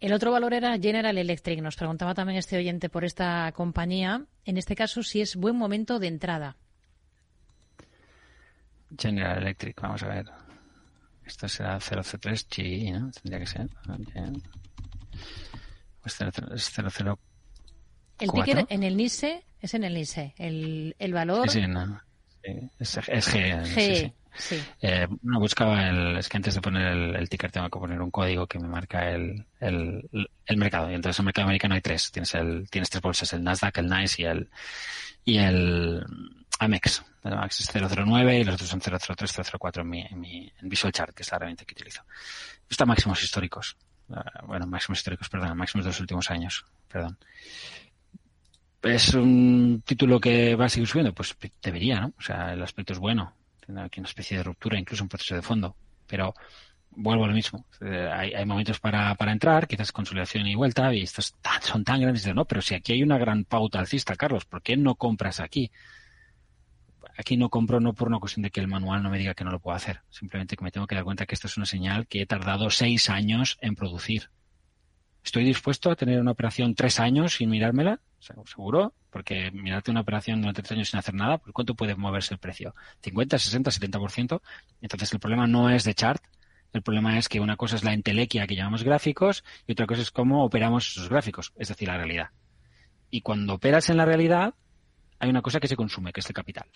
El 0.00 0.12
otro 0.12 0.32
valor 0.32 0.54
era 0.54 0.76
General 0.78 1.16
Electric. 1.16 1.60
Nos 1.62 1.76
preguntaba 1.76 2.14
también 2.14 2.38
este 2.38 2.56
oyente 2.56 2.88
por 2.88 3.04
esta 3.04 3.52
compañía. 3.52 4.26
En 4.44 4.56
este 4.56 4.74
caso, 4.74 5.02
si 5.02 5.20
es 5.20 5.36
buen 5.36 5.56
momento 5.56 5.98
de 5.98 6.08
entrada. 6.08 6.56
General 8.98 9.38
Electric, 9.38 9.80
vamos 9.80 10.02
a 10.02 10.08
ver. 10.08 10.26
Esto 11.24 11.48
será 11.48 11.78
003 11.80 12.46
GI, 12.48 12.92
¿no? 12.92 13.10
Tendría 13.10 13.40
que 13.40 13.46
ser. 13.46 13.68
Pues 16.00 16.16
00 16.16 17.18
el 18.18 18.32
ticket 18.32 18.66
en 18.70 18.82
el 18.82 18.96
NISE 18.96 19.44
es 19.60 19.74
en 19.74 19.84
el 19.84 19.94
NISE. 19.94 20.34
El, 20.38 20.96
el 20.98 21.12
valor. 21.12 21.48
Sí, 21.50 21.60
sí, 21.60 21.66
no. 21.66 22.00
es, 22.78 22.98
es. 23.08 23.24
Sí, 23.24 24.12
sí. 24.34 24.62
Eh, 24.80 25.06
no, 25.22 25.38
buscaba 25.38 25.88
el. 25.88 26.16
Es 26.16 26.28
que 26.28 26.36
antes 26.36 26.54
de 26.54 26.60
poner 26.60 26.86
el, 26.86 27.16
el, 27.16 27.28
ticker 27.28 27.50
tengo 27.50 27.68
que 27.68 27.78
poner 27.78 28.00
un 28.00 28.10
código 28.10 28.46
que 28.46 28.58
me 28.58 28.68
marca 28.68 29.10
el, 29.10 29.44
el, 29.60 30.08
el 30.46 30.56
mercado. 30.56 30.90
Y 30.90 30.94
entonces 30.94 31.18
en 31.18 31.24
el 31.24 31.26
mercado 31.26 31.46
americano 31.46 31.74
hay 31.74 31.80
tres. 31.80 32.10
Tienes, 32.10 32.34
el, 32.34 32.68
tienes 32.70 32.88
tres 32.88 33.02
bolsas: 33.02 33.32
el 33.32 33.44
Nasdaq, 33.44 33.78
el 33.78 33.88
NICE 33.88 34.22
y 34.22 34.24
el, 34.24 34.50
y 35.24 35.38
el 35.38 36.04
Amex. 36.58 37.04
Amex 37.34 37.60
es 37.60 37.70
009 37.74 38.40
y 38.40 38.44
los 38.44 38.54
otros 38.54 38.68
son 38.68 38.80
003, 38.80 39.50
004 39.58 39.82
en 39.82 39.88
mi, 39.88 40.02
en 40.02 40.20
mi 40.20 40.52
Visual 40.62 40.92
Chart, 40.92 41.14
que 41.14 41.22
es 41.22 41.30
la 41.30 41.36
herramienta 41.36 41.64
que 41.64 41.74
utilizo. 41.74 42.02
Está 42.68 42.86
máximos 42.86 43.22
históricos. 43.22 43.76
Ah, 44.10 44.42
bueno, 44.46 44.66
máximos 44.66 44.98
históricos, 44.98 45.28
perdón, 45.28 45.56
máximos 45.56 45.84
de 45.84 45.90
los 45.90 46.00
últimos 46.00 46.30
años. 46.30 46.64
Perdón. 46.88 47.18
¿Es 48.82 49.14
un 49.14 49.82
título 49.84 50.20
que 50.20 50.54
va 50.54 50.66
a 50.66 50.68
seguir 50.68 50.88
subiendo? 50.88 51.12
Pues 51.12 51.36
debería, 51.62 52.00
¿no? 52.00 52.12
O 52.18 52.22
sea, 52.22 52.52
el 52.52 52.62
aspecto 52.62 52.92
es 52.92 52.98
bueno. 52.98 53.34
Tiene 53.64 53.82
aquí 53.82 54.00
una 54.00 54.08
especie 54.08 54.36
de 54.36 54.44
ruptura, 54.44 54.78
incluso 54.78 55.02
un 55.02 55.08
proceso 55.08 55.34
de 55.34 55.42
fondo. 55.42 55.74
Pero 56.06 56.34
vuelvo 56.90 57.24
a 57.24 57.28
lo 57.28 57.34
mismo. 57.34 57.66
Eh, 57.80 58.08
hay, 58.12 58.46
momentos 58.46 58.78
para, 58.78 59.14
para, 59.16 59.32
entrar, 59.32 59.66
quizás 59.66 59.92
consolidación 59.92 60.46
y 60.46 60.54
vuelta, 60.54 60.94
y 60.94 61.02
estos 61.02 61.34
son 61.62 61.84
tan 61.84 62.00
grandes. 62.00 62.26
No, 62.34 62.44
pero 62.44 62.62
si 62.62 62.74
aquí 62.74 62.92
hay 62.92 63.02
una 63.02 63.18
gran 63.18 63.44
pauta 63.44 63.78
alcista, 63.78 64.14
Carlos, 64.14 64.44
¿por 64.44 64.62
qué 64.62 64.76
no 64.76 64.94
compras 64.94 65.40
aquí? 65.40 65.70
Aquí 67.18 67.36
no 67.36 67.48
compro 67.48 67.80
no 67.80 67.94
por 67.94 68.08
una 68.08 68.18
cuestión 68.18 68.42
de 68.42 68.50
que 68.50 68.60
el 68.60 68.68
manual 68.68 69.02
no 69.02 69.10
me 69.10 69.18
diga 69.18 69.34
que 69.34 69.44
no 69.44 69.50
lo 69.50 69.60
puedo 69.60 69.76
hacer. 69.76 70.00
Simplemente 70.10 70.56
que 70.56 70.64
me 70.64 70.70
tengo 70.70 70.86
que 70.86 70.94
dar 70.94 71.04
cuenta 71.04 71.26
que 71.26 71.34
esto 71.34 71.46
es 71.46 71.56
una 71.56 71.66
señal 71.66 72.06
que 72.06 72.22
he 72.22 72.26
tardado 72.26 72.70
seis 72.70 73.08
años 73.08 73.58
en 73.60 73.74
producir. 73.74 74.30
¿Estoy 75.24 75.44
dispuesto 75.44 75.90
a 75.90 75.96
tener 75.96 76.20
una 76.20 76.30
operación 76.30 76.74
tres 76.74 77.00
años 77.00 77.34
sin 77.34 77.50
mirármela? 77.50 78.00
Seguro, 78.20 78.94
porque 79.10 79.50
mirarte 79.50 79.90
una 79.90 80.00
operación 80.00 80.40
durante 80.40 80.62
tres 80.62 80.72
años 80.72 80.90
sin 80.90 80.98
hacer 80.98 81.14
nada, 81.14 81.38
¿por 81.38 81.52
cuánto 81.52 81.74
puede 81.74 81.94
moverse 81.96 82.34
el 82.34 82.38
precio? 82.38 82.74
¿50, 83.02 83.38
60, 83.38 83.70
70%? 83.70 84.40
Entonces 84.80 85.12
el 85.12 85.18
problema 85.18 85.46
no 85.46 85.70
es 85.70 85.84
de 85.84 85.94
chart, 85.94 86.22
el 86.72 86.82
problema 86.82 87.18
es 87.18 87.28
que 87.28 87.40
una 87.40 87.56
cosa 87.56 87.76
es 87.76 87.84
la 87.84 87.92
entelequia 87.92 88.46
que 88.46 88.54
llamamos 88.54 88.82
gráficos 88.82 89.44
y 89.66 89.72
otra 89.72 89.86
cosa 89.86 90.02
es 90.02 90.10
cómo 90.10 90.44
operamos 90.44 90.88
esos 90.88 91.08
gráficos, 91.08 91.52
es 91.56 91.68
decir, 91.68 91.88
la 91.88 91.96
realidad. 91.96 92.30
Y 93.10 93.22
cuando 93.22 93.54
operas 93.54 93.88
en 93.90 93.96
la 93.96 94.04
realidad, 94.04 94.54
hay 95.18 95.30
una 95.30 95.42
cosa 95.42 95.58
que 95.60 95.68
se 95.68 95.76
consume, 95.76 96.12
que 96.12 96.20
es 96.20 96.28
el 96.28 96.34
capital. 96.34 96.66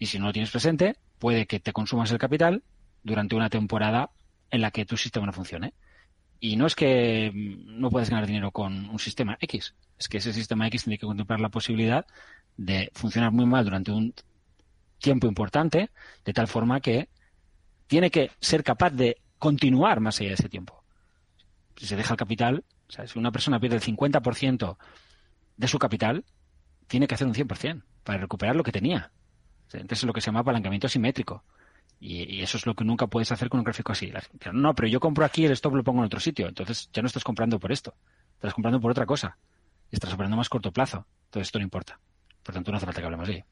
Y 0.00 0.06
si 0.06 0.18
no 0.18 0.26
lo 0.26 0.32
tienes 0.32 0.50
presente, 0.50 0.96
puede 1.18 1.46
que 1.46 1.60
te 1.60 1.72
consumas 1.72 2.10
el 2.10 2.18
capital 2.18 2.64
durante 3.04 3.36
una 3.36 3.50
temporada 3.50 4.10
en 4.50 4.62
la 4.62 4.70
que 4.70 4.86
tu 4.86 4.96
sistema 4.96 5.26
no 5.26 5.32
funcione. 5.32 5.74
Y 6.40 6.56
no 6.56 6.66
es 6.66 6.74
que 6.74 7.30
no 7.34 7.90
puedas 7.90 8.08
ganar 8.08 8.26
dinero 8.26 8.50
con 8.50 8.88
un 8.88 8.98
sistema 8.98 9.36
X, 9.40 9.74
es 9.98 10.08
que 10.08 10.16
ese 10.16 10.32
sistema 10.32 10.66
X 10.68 10.84
tiene 10.84 10.96
que 10.96 11.04
contemplar 11.04 11.38
la 11.38 11.50
posibilidad 11.50 12.06
de 12.56 12.90
funcionar 12.94 13.30
muy 13.30 13.44
mal 13.44 13.62
durante 13.62 13.92
un 13.92 14.14
tiempo 14.98 15.26
importante, 15.26 15.90
de 16.24 16.32
tal 16.32 16.48
forma 16.48 16.80
que 16.80 17.10
tiene 17.86 18.10
que 18.10 18.30
ser 18.40 18.64
capaz 18.64 18.90
de 18.90 19.18
continuar 19.38 20.00
más 20.00 20.18
allá 20.18 20.30
de 20.30 20.34
ese 20.34 20.48
tiempo. 20.48 20.82
Si 21.76 21.86
se 21.86 21.96
deja 21.96 22.14
el 22.14 22.18
capital, 22.18 22.64
o 22.88 22.92
sea, 22.92 23.06
si 23.06 23.18
una 23.18 23.32
persona 23.32 23.60
pierde 23.60 23.76
el 23.76 23.82
50% 23.82 24.78
de 25.58 25.68
su 25.68 25.78
capital, 25.78 26.24
tiene 26.86 27.06
que 27.06 27.14
hacer 27.14 27.26
un 27.26 27.34
100% 27.34 27.82
para 28.02 28.18
recuperar 28.18 28.56
lo 28.56 28.64
que 28.64 28.72
tenía. 28.72 29.12
Entonces 29.72 29.98
es 29.98 30.04
lo 30.04 30.12
que 30.12 30.20
se 30.20 30.26
llama 30.26 30.40
apalancamiento 30.40 30.86
asimétrico. 30.86 31.44
Y, 32.00 32.40
eso 32.40 32.56
es 32.56 32.66
lo 32.66 32.74
que 32.74 32.84
nunca 32.84 33.06
puedes 33.06 33.30
hacer 33.30 33.48
con 33.48 33.60
un 33.60 33.64
gráfico 33.64 33.92
así. 33.92 34.12
no, 34.52 34.74
pero 34.74 34.88
yo 34.88 35.00
compro 35.00 35.24
aquí, 35.24 35.44
el 35.44 35.52
stop 35.52 35.74
lo 35.74 35.84
pongo 35.84 36.00
en 36.00 36.06
otro 36.06 36.20
sitio. 36.20 36.48
Entonces 36.48 36.88
ya 36.92 37.02
no 37.02 37.06
estás 37.06 37.24
comprando 37.24 37.58
por 37.60 37.72
esto. 37.72 37.94
Estás 38.34 38.54
comprando 38.54 38.80
por 38.80 38.90
otra 38.90 39.06
cosa. 39.06 39.36
Estás 39.90 40.12
operando 40.14 40.36
más 40.36 40.48
corto 40.48 40.72
plazo. 40.72 41.06
Entonces 41.26 41.48
esto 41.48 41.58
no 41.58 41.64
importa. 41.64 42.00
Por 42.42 42.54
tanto, 42.54 42.70
no 42.70 42.78
hace 42.78 42.86
falta 42.86 43.00
que 43.00 43.04
hablemos 43.04 43.28
de 43.28 43.34
ello. 43.34 43.44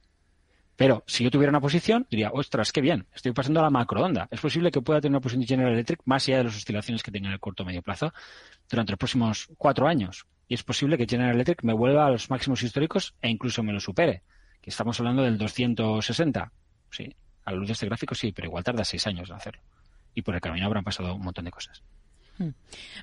Pero 0.77 1.03
si 1.09 1.25
yo 1.25 1.31
tuviera 1.33 1.51
una 1.51 1.61
posición, 1.61 2.07
diría, 2.09 2.31
ostras, 2.33 2.71
qué 2.71 2.81
bien, 2.81 3.09
estoy 3.13 3.33
pasando 3.33 3.59
a 3.59 3.65
la 3.65 3.71
macroonda. 3.71 4.29
Es 4.31 4.41
posible 4.41 4.71
que 4.71 4.81
pueda 4.81 5.01
tener 5.01 5.11
una 5.11 5.21
posición 5.21 5.41
de 5.41 5.49
General 5.49 5.73
Electric 5.73 6.01
más 6.05 6.29
allá 6.29 6.39
de 6.39 6.45
las 6.45 6.57
oscilaciones 6.57 7.03
que 7.03 7.11
tenga 7.11 7.27
en 7.27 7.33
el 7.33 7.41
corto 7.41 7.65
o 7.65 7.67
medio 7.67 7.83
plazo 7.83 8.13
durante 8.71 8.93
los 8.93 8.99
próximos 8.99 9.49
cuatro 9.59 9.89
años. 9.89 10.27
Y 10.47 10.55
es 10.55 10.63
posible 10.63 10.97
que 10.97 11.07
General 11.07 11.35
Electric 11.35 11.65
me 11.65 11.73
vuelva 11.73 12.07
a 12.07 12.11
los 12.11 12.31
máximos 12.31 12.63
históricos 12.63 13.17
e 13.21 13.29
incluso 13.29 13.65
me 13.65 13.73
lo 13.73 13.81
supere. 13.81 14.23
Que 14.61 14.71
estamos 14.71 14.99
hablando 15.01 15.23
del 15.23 15.39
260. 15.39 16.53
Sí, 16.91 17.15
a 17.45 17.53
la 17.53 17.57
luz 17.59 17.69
de 17.69 17.73
este 17.73 17.87
gráfico 17.87 18.15
sí, 18.15 18.33
pero 18.33 18.49
igual 18.49 18.65
tarda 18.65 18.85
seis 18.85 19.07
años 19.07 19.31
en 19.31 19.37
hacerlo. 19.37 19.63
Y 20.15 20.23
por 20.23 20.35
el 20.35 20.41
camino 20.41 20.67
habrán 20.67 20.85
pasado 20.85 21.15
un 21.15 21.23
montón 21.23 21.45
de 21.45 21.51
cosas. 21.51 21.83
Hmm. 22.39 22.51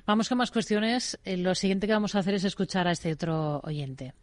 Vamos 0.06 0.28
con 0.28 0.38
más 0.38 0.50
cuestiones. 0.50 1.18
Eh, 1.24 1.36
lo 1.36 1.54
siguiente 1.54 1.86
que 1.86 1.92
vamos 1.92 2.14
a 2.14 2.20
hacer 2.20 2.34
es 2.34 2.44
escuchar 2.44 2.86
a 2.88 2.92
este 2.92 3.12
otro 3.12 3.60
oyente. 3.64 4.14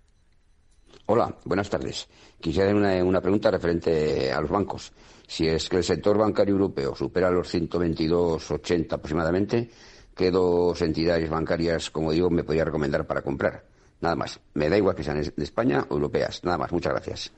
Hola, 1.06 1.36
buenas 1.43 1.69
tardes. 1.69 2.08
Quisiera 2.39 2.69
hacer 2.69 3.04
una, 3.04 3.22
pregunta 3.22 3.52
referente 3.52 4.32
a 4.32 4.39
los 4.39 4.50
bancos. 4.50 4.93
Si 5.28 5.48
es 5.48 5.67
que 5.67 5.78
el 5.78 5.84
sector 5.84 6.17
bancario 6.17 6.54
europeo 6.54 6.96
supera 6.96 7.30
los 7.30 7.54
122,80 7.54 8.93
aproximadamente, 8.93 9.69
¿qué 10.15 10.32
dos 10.32 10.82
entidades 10.82 11.30
bancarias, 11.30 11.89
como 11.89 12.12
digo, 12.12 12.30
me 12.30 12.43
podría 12.43 12.65
recomendar 12.65 13.06
para 13.06 13.22
comprar? 13.22 13.65
Nada 14.04 14.18
más. 14.18 14.38
Me 14.54 14.68
da 14.68 14.76
igual 14.76 14.96
que 14.96 15.04
sean 15.04 15.22
de 15.22 15.44
España 15.44 15.86
o 15.89 15.94
europeas. 15.94 16.44
Nada 16.44 16.58
más. 16.58 16.74
Muchas 16.74 16.92
gracias. 16.92 17.32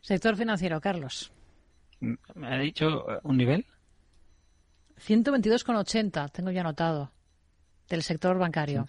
Sector 0.00 0.36
financiero, 0.36 0.80
Carlos. 0.80 1.32
¿Me 2.00 2.46
ha 2.46 2.58
dicho 2.58 3.10
eh, 3.10 3.18
un 3.24 3.36
nivel? 3.36 3.66
122,80, 5.04 6.30
tengo 6.30 6.52
ya 6.52 6.60
anotado, 6.60 7.10
del 7.88 8.04
sector 8.04 8.38
bancario. 8.38 8.86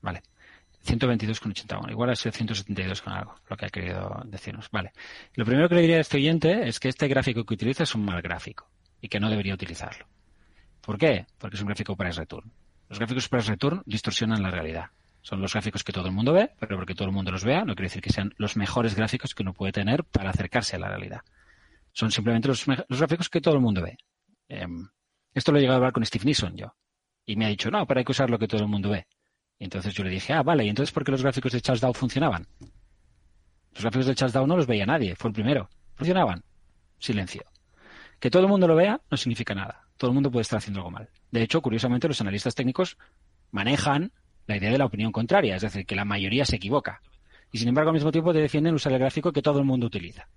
Vale. 0.00 0.22
122,80. 0.86 1.90
igual 1.90 2.10
ha 2.10 2.16
sido 2.16 2.32
172 2.32 3.02
con 3.02 3.12
algo, 3.12 3.34
lo 3.48 3.56
que 3.56 3.66
ha 3.66 3.70
querido 3.70 4.22
decirnos. 4.26 4.68
Vale. 4.70 4.92
Lo 5.34 5.44
primero 5.44 5.68
que 5.68 5.74
le 5.74 5.80
diría 5.80 5.96
a 5.96 6.00
este 6.00 6.18
oyente 6.18 6.68
es 6.68 6.78
que 6.78 6.88
este 6.88 7.08
gráfico 7.08 7.44
que 7.44 7.54
utiliza 7.54 7.82
es 7.82 7.94
un 7.96 8.04
mal 8.04 8.22
gráfico 8.22 8.68
y 9.00 9.08
que 9.08 9.18
no 9.18 9.28
debería 9.28 9.54
utilizarlo. 9.54 10.06
¿Por 10.80 10.96
qué? 10.96 11.26
Porque 11.38 11.56
es 11.56 11.62
un 11.62 11.68
gráfico 11.68 11.96
price 11.96 12.20
return. 12.20 12.52
Los 12.92 12.98
gráficos 12.98 13.26
price 13.26 13.50
return 13.50 13.82
distorsionan 13.86 14.42
la 14.42 14.50
realidad. 14.50 14.90
Son 15.22 15.40
los 15.40 15.54
gráficos 15.54 15.82
que 15.82 15.94
todo 15.94 16.08
el 16.08 16.12
mundo 16.12 16.34
ve, 16.34 16.50
pero 16.60 16.76
porque 16.76 16.94
todo 16.94 17.08
el 17.08 17.14
mundo 17.14 17.30
los 17.30 17.42
vea 17.42 17.64
no 17.64 17.74
quiere 17.74 17.86
decir 17.86 18.02
que 18.02 18.12
sean 18.12 18.34
los 18.36 18.54
mejores 18.58 18.94
gráficos 18.94 19.34
que 19.34 19.42
uno 19.42 19.54
puede 19.54 19.72
tener 19.72 20.04
para 20.04 20.28
acercarse 20.28 20.76
a 20.76 20.78
la 20.78 20.88
realidad. 20.88 21.22
Son 21.94 22.10
simplemente 22.10 22.48
los, 22.48 22.66
gráficos 22.66 23.30
que 23.30 23.40
todo 23.40 23.54
el 23.54 23.62
mundo 23.62 23.80
ve. 23.80 23.96
Em, 24.46 24.90
esto 25.32 25.52
lo 25.52 25.56
he 25.56 25.62
llegado 25.62 25.76
a 25.76 25.78
hablar 25.78 25.94
con 25.94 26.04
Steve 26.04 26.26
Neeson 26.26 26.54
yo. 26.54 26.74
Y 27.24 27.34
me 27.36 27.46
ha 27.46 27.48
dicho, 27.48 27.70
no, 27.70 27.86
pero 27.86 27.96
hay 27.96 28.04
que 28.04 28.12
usar 28.12 28.28
lo 28.28 28.38
que 28.38 28.46
todo 28.46 28.60
el 28.60 28.68
mundo 28.68 28.90
ve. 28.90 29.06
Y 29.58 29.64
entonces 29.64 29.94
yo 29.94 30.04
le 30.04 30.10
dije, 30.10 30.34
ah, 30.34 30.42
vale, 30.42 30.66
¿y 30.66 30.68
entonces 30.68 30.92
por 30.92 31.02
qué 31.02 31.12
los 31.12 31.22
gráficos 31.22 31.52
de 31.52 31.62
Charles 31.62 31.80
Dow 31.80 31.94
funcionaban? 31.94 32.46
Los 33.72 33.80
gráficos 33.80 34.04
de 34.04 34.14
Charles 34.14 34.34
Dow 34.34 34.46
no 34.46 34.58
los 34.58 34.66
veía 34.66 34.84
nadie, 34.84 35.16
fue 35.16 35.30
el 35.30 35.34
primero. 35.34 35.70
Funcionaban. 35.94 36.44
Silencio. 36.98 37.44
Que 38.20 38.30
todo 38.30 38.42
el 38.42 38.48
mundo 38.48 38.68
lo 38.68 38.76
vea 38.76 39.00
no 39.10 39.16
significa 39.16 39.54
nada. 39.54 39.88
Todo 39.96 40.10
el 40.10 40.14
mundo 40.14 40.30
puede 40.30 40.42
estar 40.42 40.58
haciendo 40.58 40.80
algo 40.80 40.90
mal. 40.90 41.08
De 41.32 41.42
hecho, 41.42 41.60
curiosamente, 41.60 42.06
los 42.06 42.20
analistas 42.20 42.54
técnicos 42.54 42.96
manejan 43.50 44.12
la 44.46 44.56
idea 44.56 44.70
de 44.70 44.78
la 44.78 44.84
opinión 44.84 45.10
contraria, 45.10 45.56
es 45.56 45.62
decir, 45.62 45.84
que 45.86 45.96
la 45.96 46.04
mayoría 46.04 46.44
se 46.44 46.56
equivoca. 46.56 47.02
Y 47.50 47.58
sin 47.58 47.68
embargo, 47.68 47.90
al 47.90 47.94
mismo 47.94 48.12
tiempo 48.12 48.32
te 48.32 48.38
defienden 48.38 48.74
usar 48.74 48.92
el 48.92 48.98
gráfico 48.98 49.32
que 49.32 49.42
todo 49.42 49.58
el 49.58 49.64
mundo 49.64 49.86
utiliza. 49.86 50.28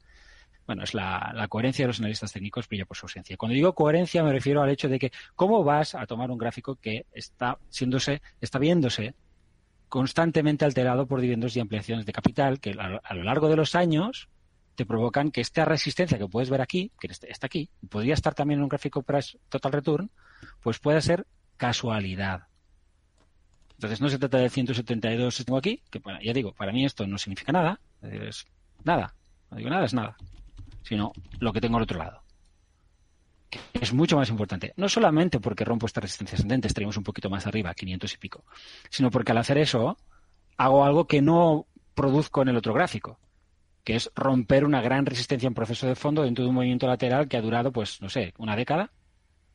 Bueno, 0.66 0.84
es 0.84 0.94
la, 0.94 1.46
coherencia 1.50 1.84
de 1.84 1.88
los 1.88 2.00
analistas 2.00 2.32
técnicos 2.32 2.68
brilla 2.68 2.86
por 2.86 2.98
su 2.98 3.06
ausencia. 3.06 3.38
Cuando 3.38 3.54
digo 3.54 3.76
coherencia 3.76 4.24
me 4.24 4.32
refiero 4.32 4.64
al 4.64 4.70
hecho 4.70 4.90
de 4.90 4.98
que 4.98 5.12
cómo 5.36 5.64
vas 5.64 5.94
a 5.94 6.08
tomar 6.08 6.32
un 6.32 6.38
gráfico 6.38 6.76
que 6.76 7.06
está 7.12 7.60
siéndose, 7.70 8.22
está 8.42 8.58
viéndose 8.58 9.14
constantemente 9.90 10.66
alterado 10.66 11.06
por 11.06 11.22
dividendos 11.22 11.56
y 11.56 11.60
ampliaciones 11.60 12.06
de 12.06 12.14
capital 12.14 12.60
que 12.60 12.72
a, 12.72 13.14
lo 13.14 13.24
largo 13.24 13.48
de 13.48 13.56
los 13.56 13.76
años 13.76 14.28
te 14.76 14.86
provocan 14.86 15.32
que 15.32 15.42
esta 15.42 15.66
resistencia 15.66 16.18
que 16.18 16.28
puedes 16.28 16.50
ver 16.50 16.62
aquí, 16.62 16.92
que 17.00 17.08
está 17.08 17.48
aquí, 17.48 17.70
podría 17.90 18.14
estar 18.14 18.34
también 18.34 18.60
en 18.60 18.64
un 18.64 18.70
gráfico 18.70 19.04
price 19.04 19.38
total 19.50 19.72
return, 19.72 20.12
pues 20.62 20.80
puede 20.80 21.02
ser 21.02 21.26
casualidad. 21.58 22.44
Entonces 23.74 24.02
no 24.02 24.10
se 24.10 24.20
trata 24.20 24.38
de 24.38 24.50
172 24.50 25.38
que 25.38 25.44
tengo 25.44 25.58
aquí, 25.58 25.82
que 25.90 26.00
bueno, 26.00 26.20
ya 26.22 26.34
digo, 26.34 26.54
para 26.54 26.72
mí 26.72 26.86
esto 26.86 27.06
no 27.08 27.18
significa 27.18 27.52
nada, 27.52 27.80
es 28.02 28.46
nada, 28.84 29.14
no 29.50 29.58
digo 29.58 29.70
nada, 29.70 29.86
es 29.86 29.94
nada 29.94 30.16
sino 30.86 31.12
lo 31.40 31.52
que 31.52 31.62
tengo 31.62 31.78
al 31.78 31.84
otro 31.84 32.00
lado. 32.00 32.22
Es 33.74 33.94
mucho 33.94 34.18
más 34.18 34.30
importante. 34.30 34.74
No 34.78 34.88
solamente 34.88 35.40
porque 35.40 35.66
rompo 35.66 35.86
esta 35.86 36.02
resistencia 36.02 36.36
ascendente, 36.36 36.68
estaríamos 36.68 36.98
un 36.98 37.04
poquito 37.04 37.30
más 37.30 37.48
arriba, 37.48 37.74
500 37.74 38.14
y 38.14 38.18
pico, 38.18 38.44
sino 38.90 39.10
porque 39.10 39.32
al 39.32 39.40
hacer 39.40 39.58
eso, 39.58 39.98
hago 40.58 40.86
algo 40.86 41.08
que 41.08 41.22
no 41.22 41.66
produzco 41.94 42.42
en 42.42 42.50
el 42.50 42.58
otro 42.58 42.74
gráfico, 42.74 43.20
que 43.86 43.96
es 43.96 44.12
romper 44.16 44.66
una 44.66 44.82
gran 44.82 45.06
resistencia 45.06 45.48
en 45.48 45.54
proceso 45.54 45.88
de 45.88 45.96
fondo 45.96 46.24
dentro 46.24 46.44
de 46.44 46.50
un 46.50 46.56
movimiento 46.56 46.88
lateral 46.88 47.30
que 47.30 47.38
ha 47.38 47.42
durado, 47.42 47.72
pues, 47.72 48.02
no 48.02 48.10
sé, 48.10 48.34
una 48.38 48.56
década. 48.56 48.92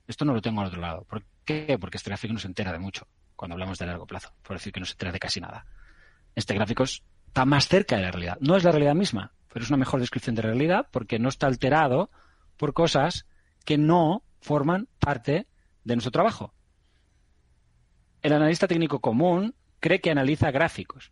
Esto 0.06 0.24
no 0.24 0.32
lo 0.32 0.40
tengo 0.40 0.60
al 0.60 0.68
otro 0.68 0.80
lado. 0.80 1.04
¿Por 1.04 1.24
qué? 1.44 1.76
Porque 1.80 1.96
este 1.96 2.10
gráfico 2.10 2.32
no 2.32 2.38
se 2.38 2.46
entera 2.46 2.72
de 2.72 2.78
mucho 2.78 3.08
cuando 3.34 3.54
hablamos 3.54 3.78
de 3.78 3.86
largo 3.86 4.06
plazo, 4.06 4.32
por 4.42 4.56
decir 4.56 4.72
que 4.72 4.80
no 4.80 4.86
se 4.86 4.92
entera 4.92 5.10
de 5.10 5.18
casi 5.18 5.40
nada. 5.40 5.66
Este 6.36 6.54
gráfico 6.54 6.84
está 6.84 7.44
más 7.44 7.66
cerca 7.66 7.96
de 7.96 8.02
la 8.02 8.12
realidad. 8.12 8.38
No 8.40 8.56
es 8.56 8.62
la 8.62 8.70
realidad 8.70 8.94
misma, 8.94 9.32
pero 9.52 9.64
es 9.64 9.70
una 9.70 9.78
mejor 9.78 9.98
descripción 9.98 10.36
de 10.36 10.42
realidad 10.42 10.86
porque 10.92 11.18
no 11.18 11.28
está 11.28 11.48
alterado 11.48 12.10
por 12.56 12.72
cosas 12.72 13.26
que 13.64 13.78
no 13.78 14.22
forman 14.40 14.88
parte 15.00 15.48
de 15.82 15.96
nuestro 15.96 16.12
trabajo. 16.12 16.54
El 18.22 18.32
analista 18.32 18.68
técnico 18.68 19.00
común 19.00 19.54
cree 19.80 20.00
que 20.00 20.10
analiza 20.10 20.52
gráficos, 20.52 21.10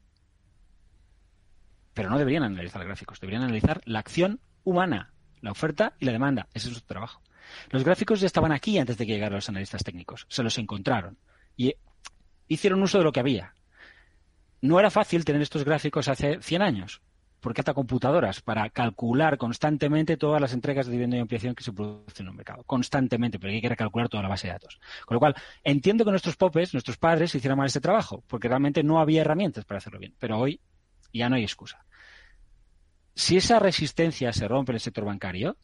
pero 1.99 2.11
no 2.11 2.19
deberían 2.19 2.45
analizar 2.45 2.85
gráficos, 2.85 3.19
deberían 3.19 3.43
analizar 3.43 3.81
la 3.85 3.99
acción 3.99 4.39
humana, 4.63 5.13
la 5.41 5.51
oferta 5.51 5.95
y 5.99 6.05
la 6.05 6.13
demanda. 6.13 6.47
Ese 6.55 6.69
es 6.69 6.75
su 6.75 6.81
trabajo. 6.83 7.21
Los 7.71 7.83
gráficos 7.83 8.21
ya 8.21 8.29
estaban 8.29 8.53
aquí 8.53 8.79
antes 8.79 8.99
de 8.99 9.05
que 9.05 9.15
llegaran 9.15 9.35
los 9.35 9.49
analistas 9.49 9.83
técnicos, 9.83 10.25
se 10.29 10.45
los 10.45 10.57
encontraron 10.59 11.19
y 11.57 11.75
hicieron 12.47 12.81
uso 12.85 12.99
de 12.99 13.05
lo 13.05 13.11
que 13.11 13.19
había. 13.19 13.53
No 14.61 14.79
era 14.79 14.93
fácil 14.93 15.25
tener 15.25 15.43
estos 15.43 15.65
gráficos 15.65 16.07
hace 16.07 16.41
100 16.41 16.63
años, 16.63 17.03
porque 17.41 17.63
hasta 17.63 17.75
computadoras 17.75 18.43
para 18.43 18.71
calcular 18.71 19.37
constantemente 19.37 20.17
todas 20.17 20.41
las 20.41 20.53
entregas 20.53 20.87
de 20.87 20.93
dividendo 20.93 21.17
y 21.17 21.19
ampliación 21.19 21.57
que 21.57 21.65
se 21.65 21.73
producen 21.73 22.27
en 22.27 22.31
un 22.31 22.37
mercado. 22.37 22.63
Constantemente, 22.63 23.41
porque 23.41 23.57
hay 23.57 23.61
que 23.61 23.71
recalcular 23.71 24.09
toda 24.09 24.23
la 24.23 24.29
base 24.29 24.47
de 24.47 24.53
datos. 24.53 24.79
Con 25.05 25.17
lo 25.17 25.19
cual, 25.19 25.35
entiendo 25.65 26.05
que 26.05 26.13
nuestros 26.13 26.37
popes, 26.37 26.75
nuestros 26.75 26.97
padres, 26.97 27.35
hicieran 27.35 27.59
mal 27.59 27.67
este 27.67 27.81
trabajo, 27.81 28.23
porque 28.29 28.47
realmente 28.47 28.85
no 28.85 29.01
había 29.01 29.23
herramientas 29.23 29.65
para 29.65 29.79
hacerlo 29.79 29.99
bien. 29.99 30.15
Pero 30.21 30.39
hoy 30.39 30.61
ya 31.13 31.29
no 31.29 31.35
hay 31.35 31.43
excusa. 31.43 31.85
Si 33.19 33.37
esa 33.37 33.59
resistencia 33.59 34.33
se 34.33 34.47
rompe 34.47 34.71
en 34.71 34.77
el 34.77 34.81
sector 34.81 35.05
bancario, 35.05 35.57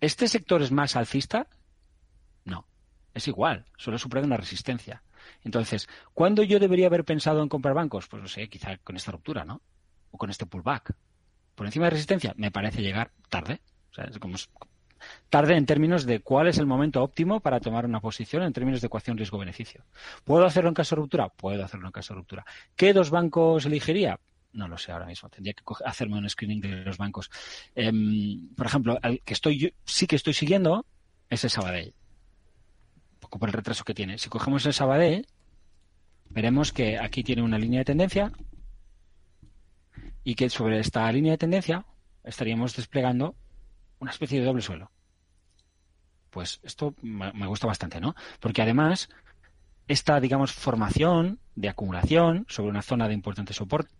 ¿este 0.00 0.26
sector 0.26 0.60
es 0.60 0.72
más 0.72 0.96
alcista? 0.96 1.46
No. 2.44 2.66
Es 3.14 3.28
igual, 3.28 3.64
solo 3.76 3.96
supera 3.96 4.26
una 4.26 4.36
resistencia. 4.36 5.04
Entonces, 5.44 5.88
¿cuándo 6.14 6.42
yo 6.42 6.58
debería 6.58 6.88
haber 6.88 7.04
pensado 7.04 7.44
en 7.44 7.48
comprar 7.48 7.74
bancos? 7.74 8.08
Pues 8.08 8.20
no 8.20 8.28
sé, 8.28 8.48
quizá 8.48 8.76
con 8.78 8.96
esta 8.96 9.12
ruptura, 9.12 9.44
¿no? 9.44 9.62
O 10.10 10.18
con 10.18 10.30
este 10.30 10.46
pullback. 10.46 10.96
Por 11.54 11.64
encima 11.64 11.84
de 11.84 11.90
resistencia, 11.90 12.34
me 12.38 12.50
parece 12.50 12.82
llegar 12.82 13.12
tarde. 13.28 13.60
O 13.92 13.94
sea, 13.94 14.06
es 14.06 14.18
como 14.18 14.34
tarde 15.30 15.56
en 15.56 15.66
términos 15.66 16.04
de 16.04 16.22
cuál 16.22 16.48
es 16.48 16.58
el 16.58 16.66
momento 16.66 17.04
óptimo 17.04 17.38
para 17.38 17.60
tomar 17.60 17.86
una 17.86 18.00
posición 18.00 18.42
en 18.42 18.52
términos 18.52 18.80
de 18.80 18.88
ecuación 18.88 19.16
riesgo-beneficio. 19.16 19.84
¿Puedo 20.24 20.44
hacerlo 20.44 20.70
en 20.70 20.74
caso 20.74 20.96
de 20.96 21.02
ruptura? 21.02 21.28
Puedo 21.28 21.64
hacerlo 21.64 21.86
en 21.86 21.92
caso 21.92 22.14
de 22.14 22.18
ruptura. 22.18 22.44
¿Qué 22.74 22.92
dos 22.92 23.10
bancos 23.10 23.64
elegiría? 23.64 24.18
No 24.54 24.68
lo 24.68 24.78
sé 24.78 24.92
ahora 24.92 25.06
mismo. 25.06 25.28
Tendría 25.28 25.52
que 25.52 25.62
hacerme 25.84 26.16
un 26.16 26.28
screening 26.28 26.60
de 26.60 26.84
los 26.84 26.96
bancos. 26.96 27.30
Em, 27.74 28.48
por 28.56 28.66
ejemplo, 28.66 28.98
el 29.02 29.20
que 29.20 29.34
estoy 29.34 29.74
sí 29.84 30.06
que 30.06 30.16
estoy 30.16 30.32
siguiendo 30.32 30.86
es 31.28 31.44
el 31.44 31.50
Sabadell 31.50 31.94
poco 33.24 33.38
por 33.38 33.48
el 33.48 33.54
retraso 33.54 33.84
que 33.84 33.94
tiene. 33.94 34.18
Si 34.18 34.28
cogemos 34.28 34.66
el 34.66 34.74
Sabadell, 34.74 35.26
veremos 36.28 36.72
que 36.72 36.98
aquí 36.98 37.24
tiene 37.24 37.42
una 37.42 37.58
línea 37.58 37.80
de 37.80 37.86
tendencia 37.86 38.32
y 40.22 40.34
que 40.34 40.50
sobre 40.50 40.78
esta 40.78 41.10
línea 41.10 41.32
de 41.32 41.38
tendencia 41.38 41.86
estaríamos 42.22 42.76
desplegando 42.76 43.34
una 43.98 44.10
especie 44.10 44.40
de 44.40 44.46
doble 44.46 44.62
suelo. 44.62 44.90
Pues 46.30 46.60
esto 46.62 46.94
me 47.02 47.46
gusta 47.46 47.66
bastante, 47.66 48.00
¿no? 48.00 48.14
Porque 48.40 48.60
además, 48.60 49.08
esta, 49.88 50.20
digamos, 50.20 50.52
formación 50.52 51.38
de 51.54 51.68
acumulación 51.70 52.44
sobre 52.48 52.70
una 52.70 52.82
zona 52.82 53.08
de 53.08 53.14
importante 53.14 53.54
soporte 53.54 53.94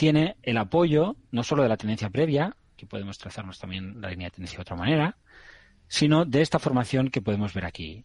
tiene 0.00 0.36
el 0.42 0.56
apoyo 0.56 1.16
no 1.30 1.42
solo 1.42 1.62
de 1.62 1.68
la 1.68 1.76
tendencia 1.76 2.08
previa, 2.08 2.56
que 2.74 2.86
podemos 2.86 3.18
trazarnos 3.18 3.58
también 3.58 4.00
la 4.00 4.08
línea 4.08 4.28
de 4.28 4.30
tendencia 4.30 4.56
de 4.56 4.62
otra 4.62 4.74
manera, 4.74 5.18
sino 5.88 6.24
de 6.24 6.40
esta 6.40 6.58
formación 6.58 7.10
que 7.10 7.20
podemos 7.20 7.52
ver 7.52 7.66
aquí. 7.66 8.02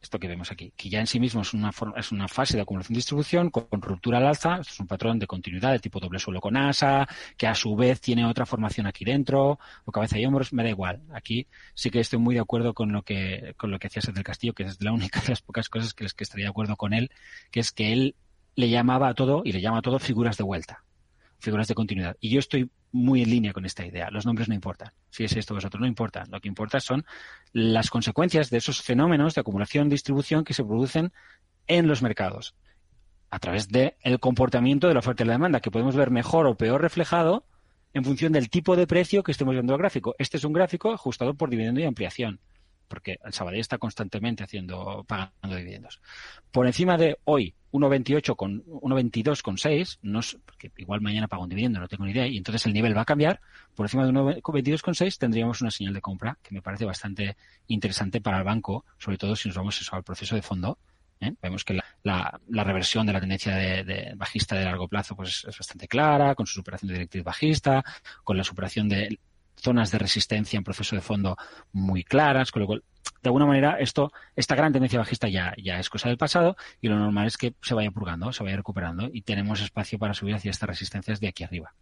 Esto 0.00 0.20
que 0.20 0.28
vemos 0.28 0.52
aquí, 0.52 0.72
que 0.76 0.88
ya 0.88 1.00
en 1.00 1.08
sí 1.08 1.18
mismo 1.18 1.40
es 1.40 1.54
una, 1.54 1.72
es 1.96 2.12
una 2.12 2.28
fase 2.28 2.56
de 2.56 2.62
acumulación-distribución 2.62 3.50
con, 3.50 3.66
ruptura 3.82 4.18
al 4.18 4.28
alza, 4.28 4.58
esto 4.60 4.74
es 4.74 4.78
un 4.78 4.86
patrón 4.86 5.18
de 5.18 5.26
continuidad 5.26 5.72
de 5.72 5.80
tipo 5.80 5.98
doble 5.98 6.20
suelo 6.20 6.40
con 6.40 6.56
asa, 6.56 7.08
que 7.36 7.48
a 7.48 7.54
su 7.56 7.74
vez 7.74 8.00
tiene 8.00 8.24
otra 8.24 8.46
formación 8.46 8.86
aquí 8.86 9.04
dentro, 9.04 9.58
o 9.86 9.90
cabeza 9.90 10.20
y 10.20 10.24
hombros, 10.24 10.52
me 10.52 10.62
da 10.62 10.68
igual. 10.68 11.02
Aquí 11.12 11.48
sí 11.74 11.90
que 11.90 11.98
estoy 11.98 12.20
muy 12.20 12.36
de 12.36 12.42
acuerdo 12.42 12.74
con 12.74 12.92
lo 12.92 13.02
que, 13.02 13.54
con 13.56 13.72
lo 13.72 13.78
hacía 13.82 14.00
Castillo, 14.22 14.54
que 14.54 14.62
es 14.62 14.80
la 14.80 14.92
única 14.92 15.20
de 15.20 15.30
las 15.30 15.42
pocas 15.42 15.68
cosas 15.68 15.94
que, 15.94 16.06
que 16.06 16.22
estaría 16.22 16.46
de 16.46 16.50
acuerdo 16.50 16.76
con 16.76 16.92
él, 16.94 17.10
que 17.50 17.58
es 17.58 17.72
que 17.72 17.92
él 17.92 18.14
le 18.54 18.70
llamaba 18.70 19.08
a 19.08 19.14
todo, 19.14 19.42
y 19.44 19.50
le 19.50 19.60
llama 19.60 19.78
a 19.78 19.82
todo 19.82 19.98
figuras 19.98 20.36
de 20.36 20.44
vuelta 20.44 20.84
figuras 21.38 21.68
de 21.68 21.74
continuidad. 21.74 22.16
Y 22.20 22.30
yo 22.30 22.38
estoy 22.38 22.70
muy 22.92 23.22
en 23.22 23.30
línea 23.30 23.52
con 23.52 23.64
esta 23.64 23.86
idea. 23.86 24.10
Los 24.10 24.26
nombres 24.26 24.48
no 24.48 24.54
importan. 24.54 24.92
Si 25.10 25.24
es 25.24 25.36
esto 25.36 25.54
o 25.54 25.58
es 25.58 25.66
no 25.78 25.86
importa. 25.86 26.24
Lo 26.30 26.40
que 26.40 26.48
importa 26.48 26.80
son 26.80 27.04
las 27.52 27.90
consecuencias 27.90 28.50
de 28.50 28.58
esos 28.58 28.82
fenómenos 28.82 29.34
de 29.34 29.40
acumulación-distribución 29.40 30.44
que 30.44 30.54
se 30.54 30.64
producen 30.64 31.12
en 31.66 31.86
los 31.86 32.02
mercados 32.02 32.54
a 33.30 33.38
través 33.38 33.68
del 33.68 33.94
comportamiento 34.20 34.88
de 34.88 34.94
la 34.94 35.00
oferta 35.00 35.22
y 35.22 35.26
la 35.26 35.34
demanda, 35.34 35.60
que 35.60 35.70
podemos 35.70 35.94
ver 35.94 36.10
mejor 36.10 36.46
o 36.46 36.56
peor 36.56 36.80
reflejado 36.80 37.44
en 37.92 38.04
función 38.04 38.32
del 38.32 38.48
tipo 38.48 38.74
de 38.74 38.86
precio 38.86 39.22
que 39.22 39.32
estemos 39.32 39.52
viendo 39.52 39.74
el 39.74 39.78
gráfico. 39.78 40.14
Este 40.18 40.38
es 40.38 40.44
un 40.44 40.52
gráfico 40.52 40.92
ajustado 40.92 41.34
por 41.34 41.50
dividendo 41.50 41.80
y 41.80 41.84
ampliación 41.84 42.40
porque 42.88 43.18
el 43.24 43.32
Sabadell 43.32 43.60
está 43.60 43.78
constantemente 43.78 44.44
haciendo 44.44 45.04
pagando 45.06 45.56
dividendos. 45.56 46.00
Por 46.50 46.66
encima 46.66 46.96
de 46.96 47.18
hoy 47.24 47.54
1.28 47.72 48.34
con 48.36 48.64
1.22 48.64 49.42
con 49.42 49.58
6, 49.58 49.98
no, 50.02 50.20
porque 50.44 50.72
igual 50.78 51.00
mañana 51.00 51.28
pago 51.28 51.42
un 51.42 51.48
dividendo, 51.48 51.80
no 51.80 51.88
tengo 51.88 52.04
ni 52.04 52.12
idea, 52.12 52.26
y 52.26 52.36
entonces 52.36 52.64
el 52.66 52.72
nivel 52.72 52.96
va 52.96 53.02
a 53.02 53.04
cambiar. 53.04 53.40
Por 53.74 53.86
encima 53.86 54.06
de 54.06 54.12
1.22 54.12 54.80
con 54.80 54.94
6 54.94 55.18
tendríamos 55.18 55.60
una 55.60 55.70
señal 55.70 55.94
de 55.94 56.00
compra 56.00 56.38
que 56.42 56.54
me 56.54 56.62
parece 56.62 56.84
bastante 56.84 57.36
interesante 57.66 58.20
para 58.20 58.38
el 58.38 58.44
banco, 58.44 58.84
sobre 58.98 59.18
todo 59.18 59.36
si 59.36 59.48
nos 59.48 59.56
vamos 59.56 59.88
al 59.92 60.02
proceso 60.02 60.34
de 60.34 60.42
fondo. 60.42 60.78
¿eh? 61.20 61.34
Vemos 61.42 61.64
que 61.64 61.78
la, 62.02 62.40
reversión 62.48 63.06
de 63.06 63.12
la 63.12 63.20
tendencia 63.20 63.54
de, 63.54 64.12
bajista 64.16 64.56
de 64.56 64.64
largo 64.64 64.88
plazo 64.88 65.14
pues 65.14 65.44
es 65.46 65.58
bastante 65.58 65.86
clara, 65.88 66.34
con 66.34 66.46
su 66.46 66.54
superación 66.54 66.88
de 66.88 66.94
directriz 66.94 67.24
bajista, 67.24 67.84
con 68.24 68.36
la 68.36 68.44
superación 68.44 68.88
de 68.88 69.18
zonas 69.68 69.90
de 69.90 69.98
resistencia 69.98 70.56
en 70.56 70.64
proceso 70.64 70.96
de 70.96 71.02
fondo 71.02 71.36
muy 71.72 72.02
claras, 72.02 72.50
con 72.50 72.62
lo 72.62 72.66
cual, 72.66 72.84
de 73.22 73.28
alguna 73.28 73.44
manera, 73.44 73.78
esto, 73.78 74.10
esta 74.34 74.54
gran 74.54 74.72
tendencia 74.72 74.98
bajista 74.98 75.28
ya, 75.28 75.52
ya 75.62 75.78
es 75.78 75.90
cosa 75.90 76.08
del 76.08 76.16
pasado 76.16 76.56
y 76.80 76.88
lo 76.88 76.98
normal 76.98 77.26
es 77.26 77.36
que 77.36 77.52
se 77.60 77.74
vaya 77.74 77.90
purgando, 77.90 78.32
se 78.32 78.42
vaya 78.42 78.56
recuperando 78.56 79.10
y 79.12 79.20
tenemos 79.20 79.60
espacio 79.60 79.98
para 79.98 80.14
subir 80.14 80.34
hacia 80.34 80.50
estas 80.50 80.70
resistencias 80.70 81.20
de 81.20 81.28
aquí 81.28 81.44
arriba 81.44 81.74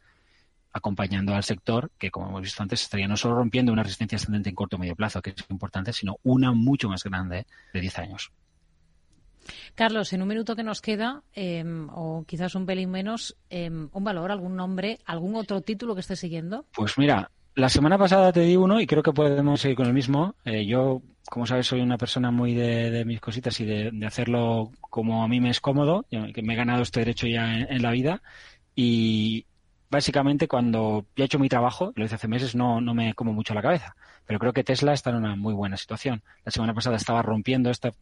acompañando 0.72 1.34
al 1.34 1.44
sector 1.44 1.90
que, 1.96 2.10
como 2.10 2.28
hemos 2.28 2.42
visto 2.42 2.62
antes, 2.62 2.82
estaría 2.82 3.08
no 3.08 3.16
solo 3.16 3.36
rompiendo 3.36 3.72
una 3.72 3.82
resistencia 3.82 4.16
ascendente 4.16 4.50
en 4.50 4.56
corto 4.56 4.76
o 4.76 4.78
medio 4.78 4.94
plazo, 4.94 5.22
que 5.22 5.30
es 5.30 5.44
importante, 5.48 5.90
sino 5.94 6.18
una 6.22 6.52
mucho 6.52 6.90
más 6.90 7.02
grande 7.02 7.46
de 7.72 7.80
10 7.80 7.98
años. 7.98 8.30
Carlos, 9.74 10.12
en 10.12 10.22
un 10.22 10.28
minuto 10.28 10.56
que 10.56 10.62
nos 10.62 10.80
queda, 10.80 11.22
em, 11.32 11.88
o 11.90 12.24
quizás 12.26 12.54
un 12.54 12.66
pelín 12.66 12.90
menos, 12.90 13.36
em, 13.50 13.88
un 13.92 14.04
valor, 14.04 14.30
algún 14.30 14.56
nombre, 14.56 14.98
algún 15.04 15.34
otro 15.36 15.60
título 15.60 15.94
que 15.94 16.00
esté 16.00 16.16
siguiendo. 16.16 16.66
Pues 16.74 16.98
mira, 16.98 17.30
la 17.56 17.70
semana 17.70 17.96
pasada 17.96 18.32
te 18.32 18.40
di 18.40 18.54
uno 18.54 18.80
y 18.80 18.86
creo 18.86 19.02
que 19.02 19.14
podemos 19.14 19.62
seguir 19.62 19.78
con 19.78 19.86
el 19.86 19.94
mismo. 19.94 20.34
Eh, 20.44 20.66
yo, 20.66 21.00
como 21.30 21.46
sabes, 21.46 21.66
soy 21.66 21.80
una 21.80 21.96
persona 21.96 22.30
muy 22.30 22.54
de, 22.54 23.02
mis 23.06 23.18
cositas 23.18 23.58
y 23.60 23.64
de, 23.64 24.06
hacerlo 24.06 24.70
como 24.90 25.24
a 25.24 25.28
mí 25.28 25.40
me 25.40 25.48
es 25.48 25.60
cómodo, 25.60 26.04
que 26.10 26.42
me 26.42 26.52
he 26.52 26.56
ganado 26.56 26.82
este 26.82 27.00
derecho 27.00 27.26
ya 27.26 27.54
en, 27.54 27.82
la 27.82 27.92
vida. 27.92 28.22
Y 28.74 29.46
básicamente 29.90 30.48
cuando 30.48 31.06
ya 31.16 31.24
he 31.24 31.26
hecho 31.26 31.38
mi 31.38 31.48
trabajo, 31.48 31.92
lo 31.96 32.04
hice 32.04 32.16
hace 32.16 32.28
meses, 32.28 32.54
no, 32.54 32.82
no 32.82 32.92
me 32.92 33.14
como 33.14 33.32
mucho 33.32 33.54
la 33.54 33.62
cabeza. 33.62 33.96
Pero 34.26 34.38
creo 34.38 34.52
que 34.52 34.62
Tesla 34.62 34.92
está 34.92 35.08
en 35.08 35.16
una 35.16 35.34
muy 35.34 35.54
buena 35.54 35.78
situación. 35.78 36.22
La 36.44 36.52
semana 36.52 36.74
pasada 36.74 36.96
estaba 36.96 37.22
rompiendo 37.22 37.70
esta 37.70 37.92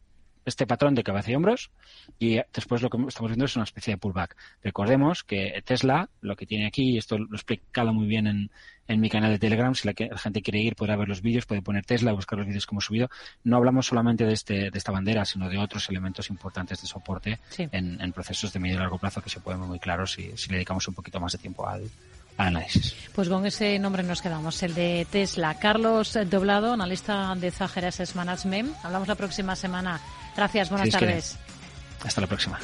este 0.45 0.67
patrón 0.67 0.95
de 0.95 1.03
cabeza 1.03 1.31
y 1.31 1.35
hombros 1.35 1.71
y 2.19 2.39
después 2.53 2.81
lo 2.81 2.89
que 2.89 2.97
estamos 3.07 3.31
viendo 3.31 3.45
es 3.45 3.55
una 3.55 3.63
especie 3.63 3.93
de 3.93 3.97
pullback. 3.97 4.35
Recordemos 4.63 5.23
que 5.23 5.61
Tesla 5.65 6.09
lo 6.21 6.35
que 6.35 6.45
tiene 6.45 6.67
aquí, 6.67 6.91
y 6.91 6.97
esto 6.97 7.17
lo 7.17 7.33
he 7.33 7.35
explicado 7.35 7.93
muy 7.93 8.07
bien 8.07 8.27
en, 8.27 8.51
en 8.87 8.99
mi 9.01 9.09
canal 9.09 9.31
de 9.31 9.39
Telegram, 9.39 9.73
si 9.73 9.87
la, 9.87 9.93
gente 10.17 10.41
quiere 10.41 10.59
ir 10.59 10.75
podrá 10.75 10.95
ver 10.95 11.07
los 11.07 11.21
vídeos, 11.21 11.45
puede 11.45 11.61
poner 11.61 11.85
Tesla, 11.85 12.11
buscar 12.13 12.37
los 12.37 12.47
vídeos 12.47 12.65
como 12.65 12.77
hemos 12.77 12.85
subido. 12.85 13.09
No 13.43 13.57
hablamos 13.57 13.87
solamente 13.87 14.25
de, 14.25 14.33
este, 14.33 14.69
de 14.69 14.77
esta 14.77 14.91
bandera, 14.91 15.25
sino 15.25 15.49
de 15.49 15.57
otros 15.57 15.89
elementos 15.89 16.29
importantes 16.29 16.81
de 16.81 16.87
soporte 16.87 17.39
en, 17.57 18.11
procesos 18.13 18.53
de 18.53 18.59
medio 18.59 18.75
y 18.75 18.79
largo 18.79 18.97
plazo 18.97 19.21
que 19.21 19.29
se 19.29 19.39
pueden 19.39 19.61
ver 19.61 19.69
muy 19.69 19.79
claros 19.79 20.13
si, 20.13 20.31
si 20.37 20.49
le 20.49 20.57
dedicamos 20.57 20.87
un 20.87 20.93
poquito 20.93 21.19
más 21.19 21.31
de 21.31 21.37
tiempo 21.39 21.67
al, 21.67 21.89
análisis. 22.37 22.95
Pues 23.13 23.29
con 23.29 23.45
ese 23.45 23.79
nombre 23.79 24.03
nos 24.03 24.21
quedamos, 24.21 24.61
el 24.63 24.73
de 24.73 25.07
Tesla. 25.09 25.57
Carlos 25.57 26.17
Doblado, 26.29 26.73
analista 26.73 27.33
de 27.35 27.51
Zajeras 27.51 28.15
Management. 28.15 28.75
Hablamos 28.83 29.07
la 29.07 29.15
próxima 29.15 29.55
semana. 29.55 29.99
Gracias, 30.35 30.69
buenas 30.69 30.89
tardes. 30.89 31.37
Hasta 32.03 32.21
la 32.21 32.27
próxima. 32.27 32.59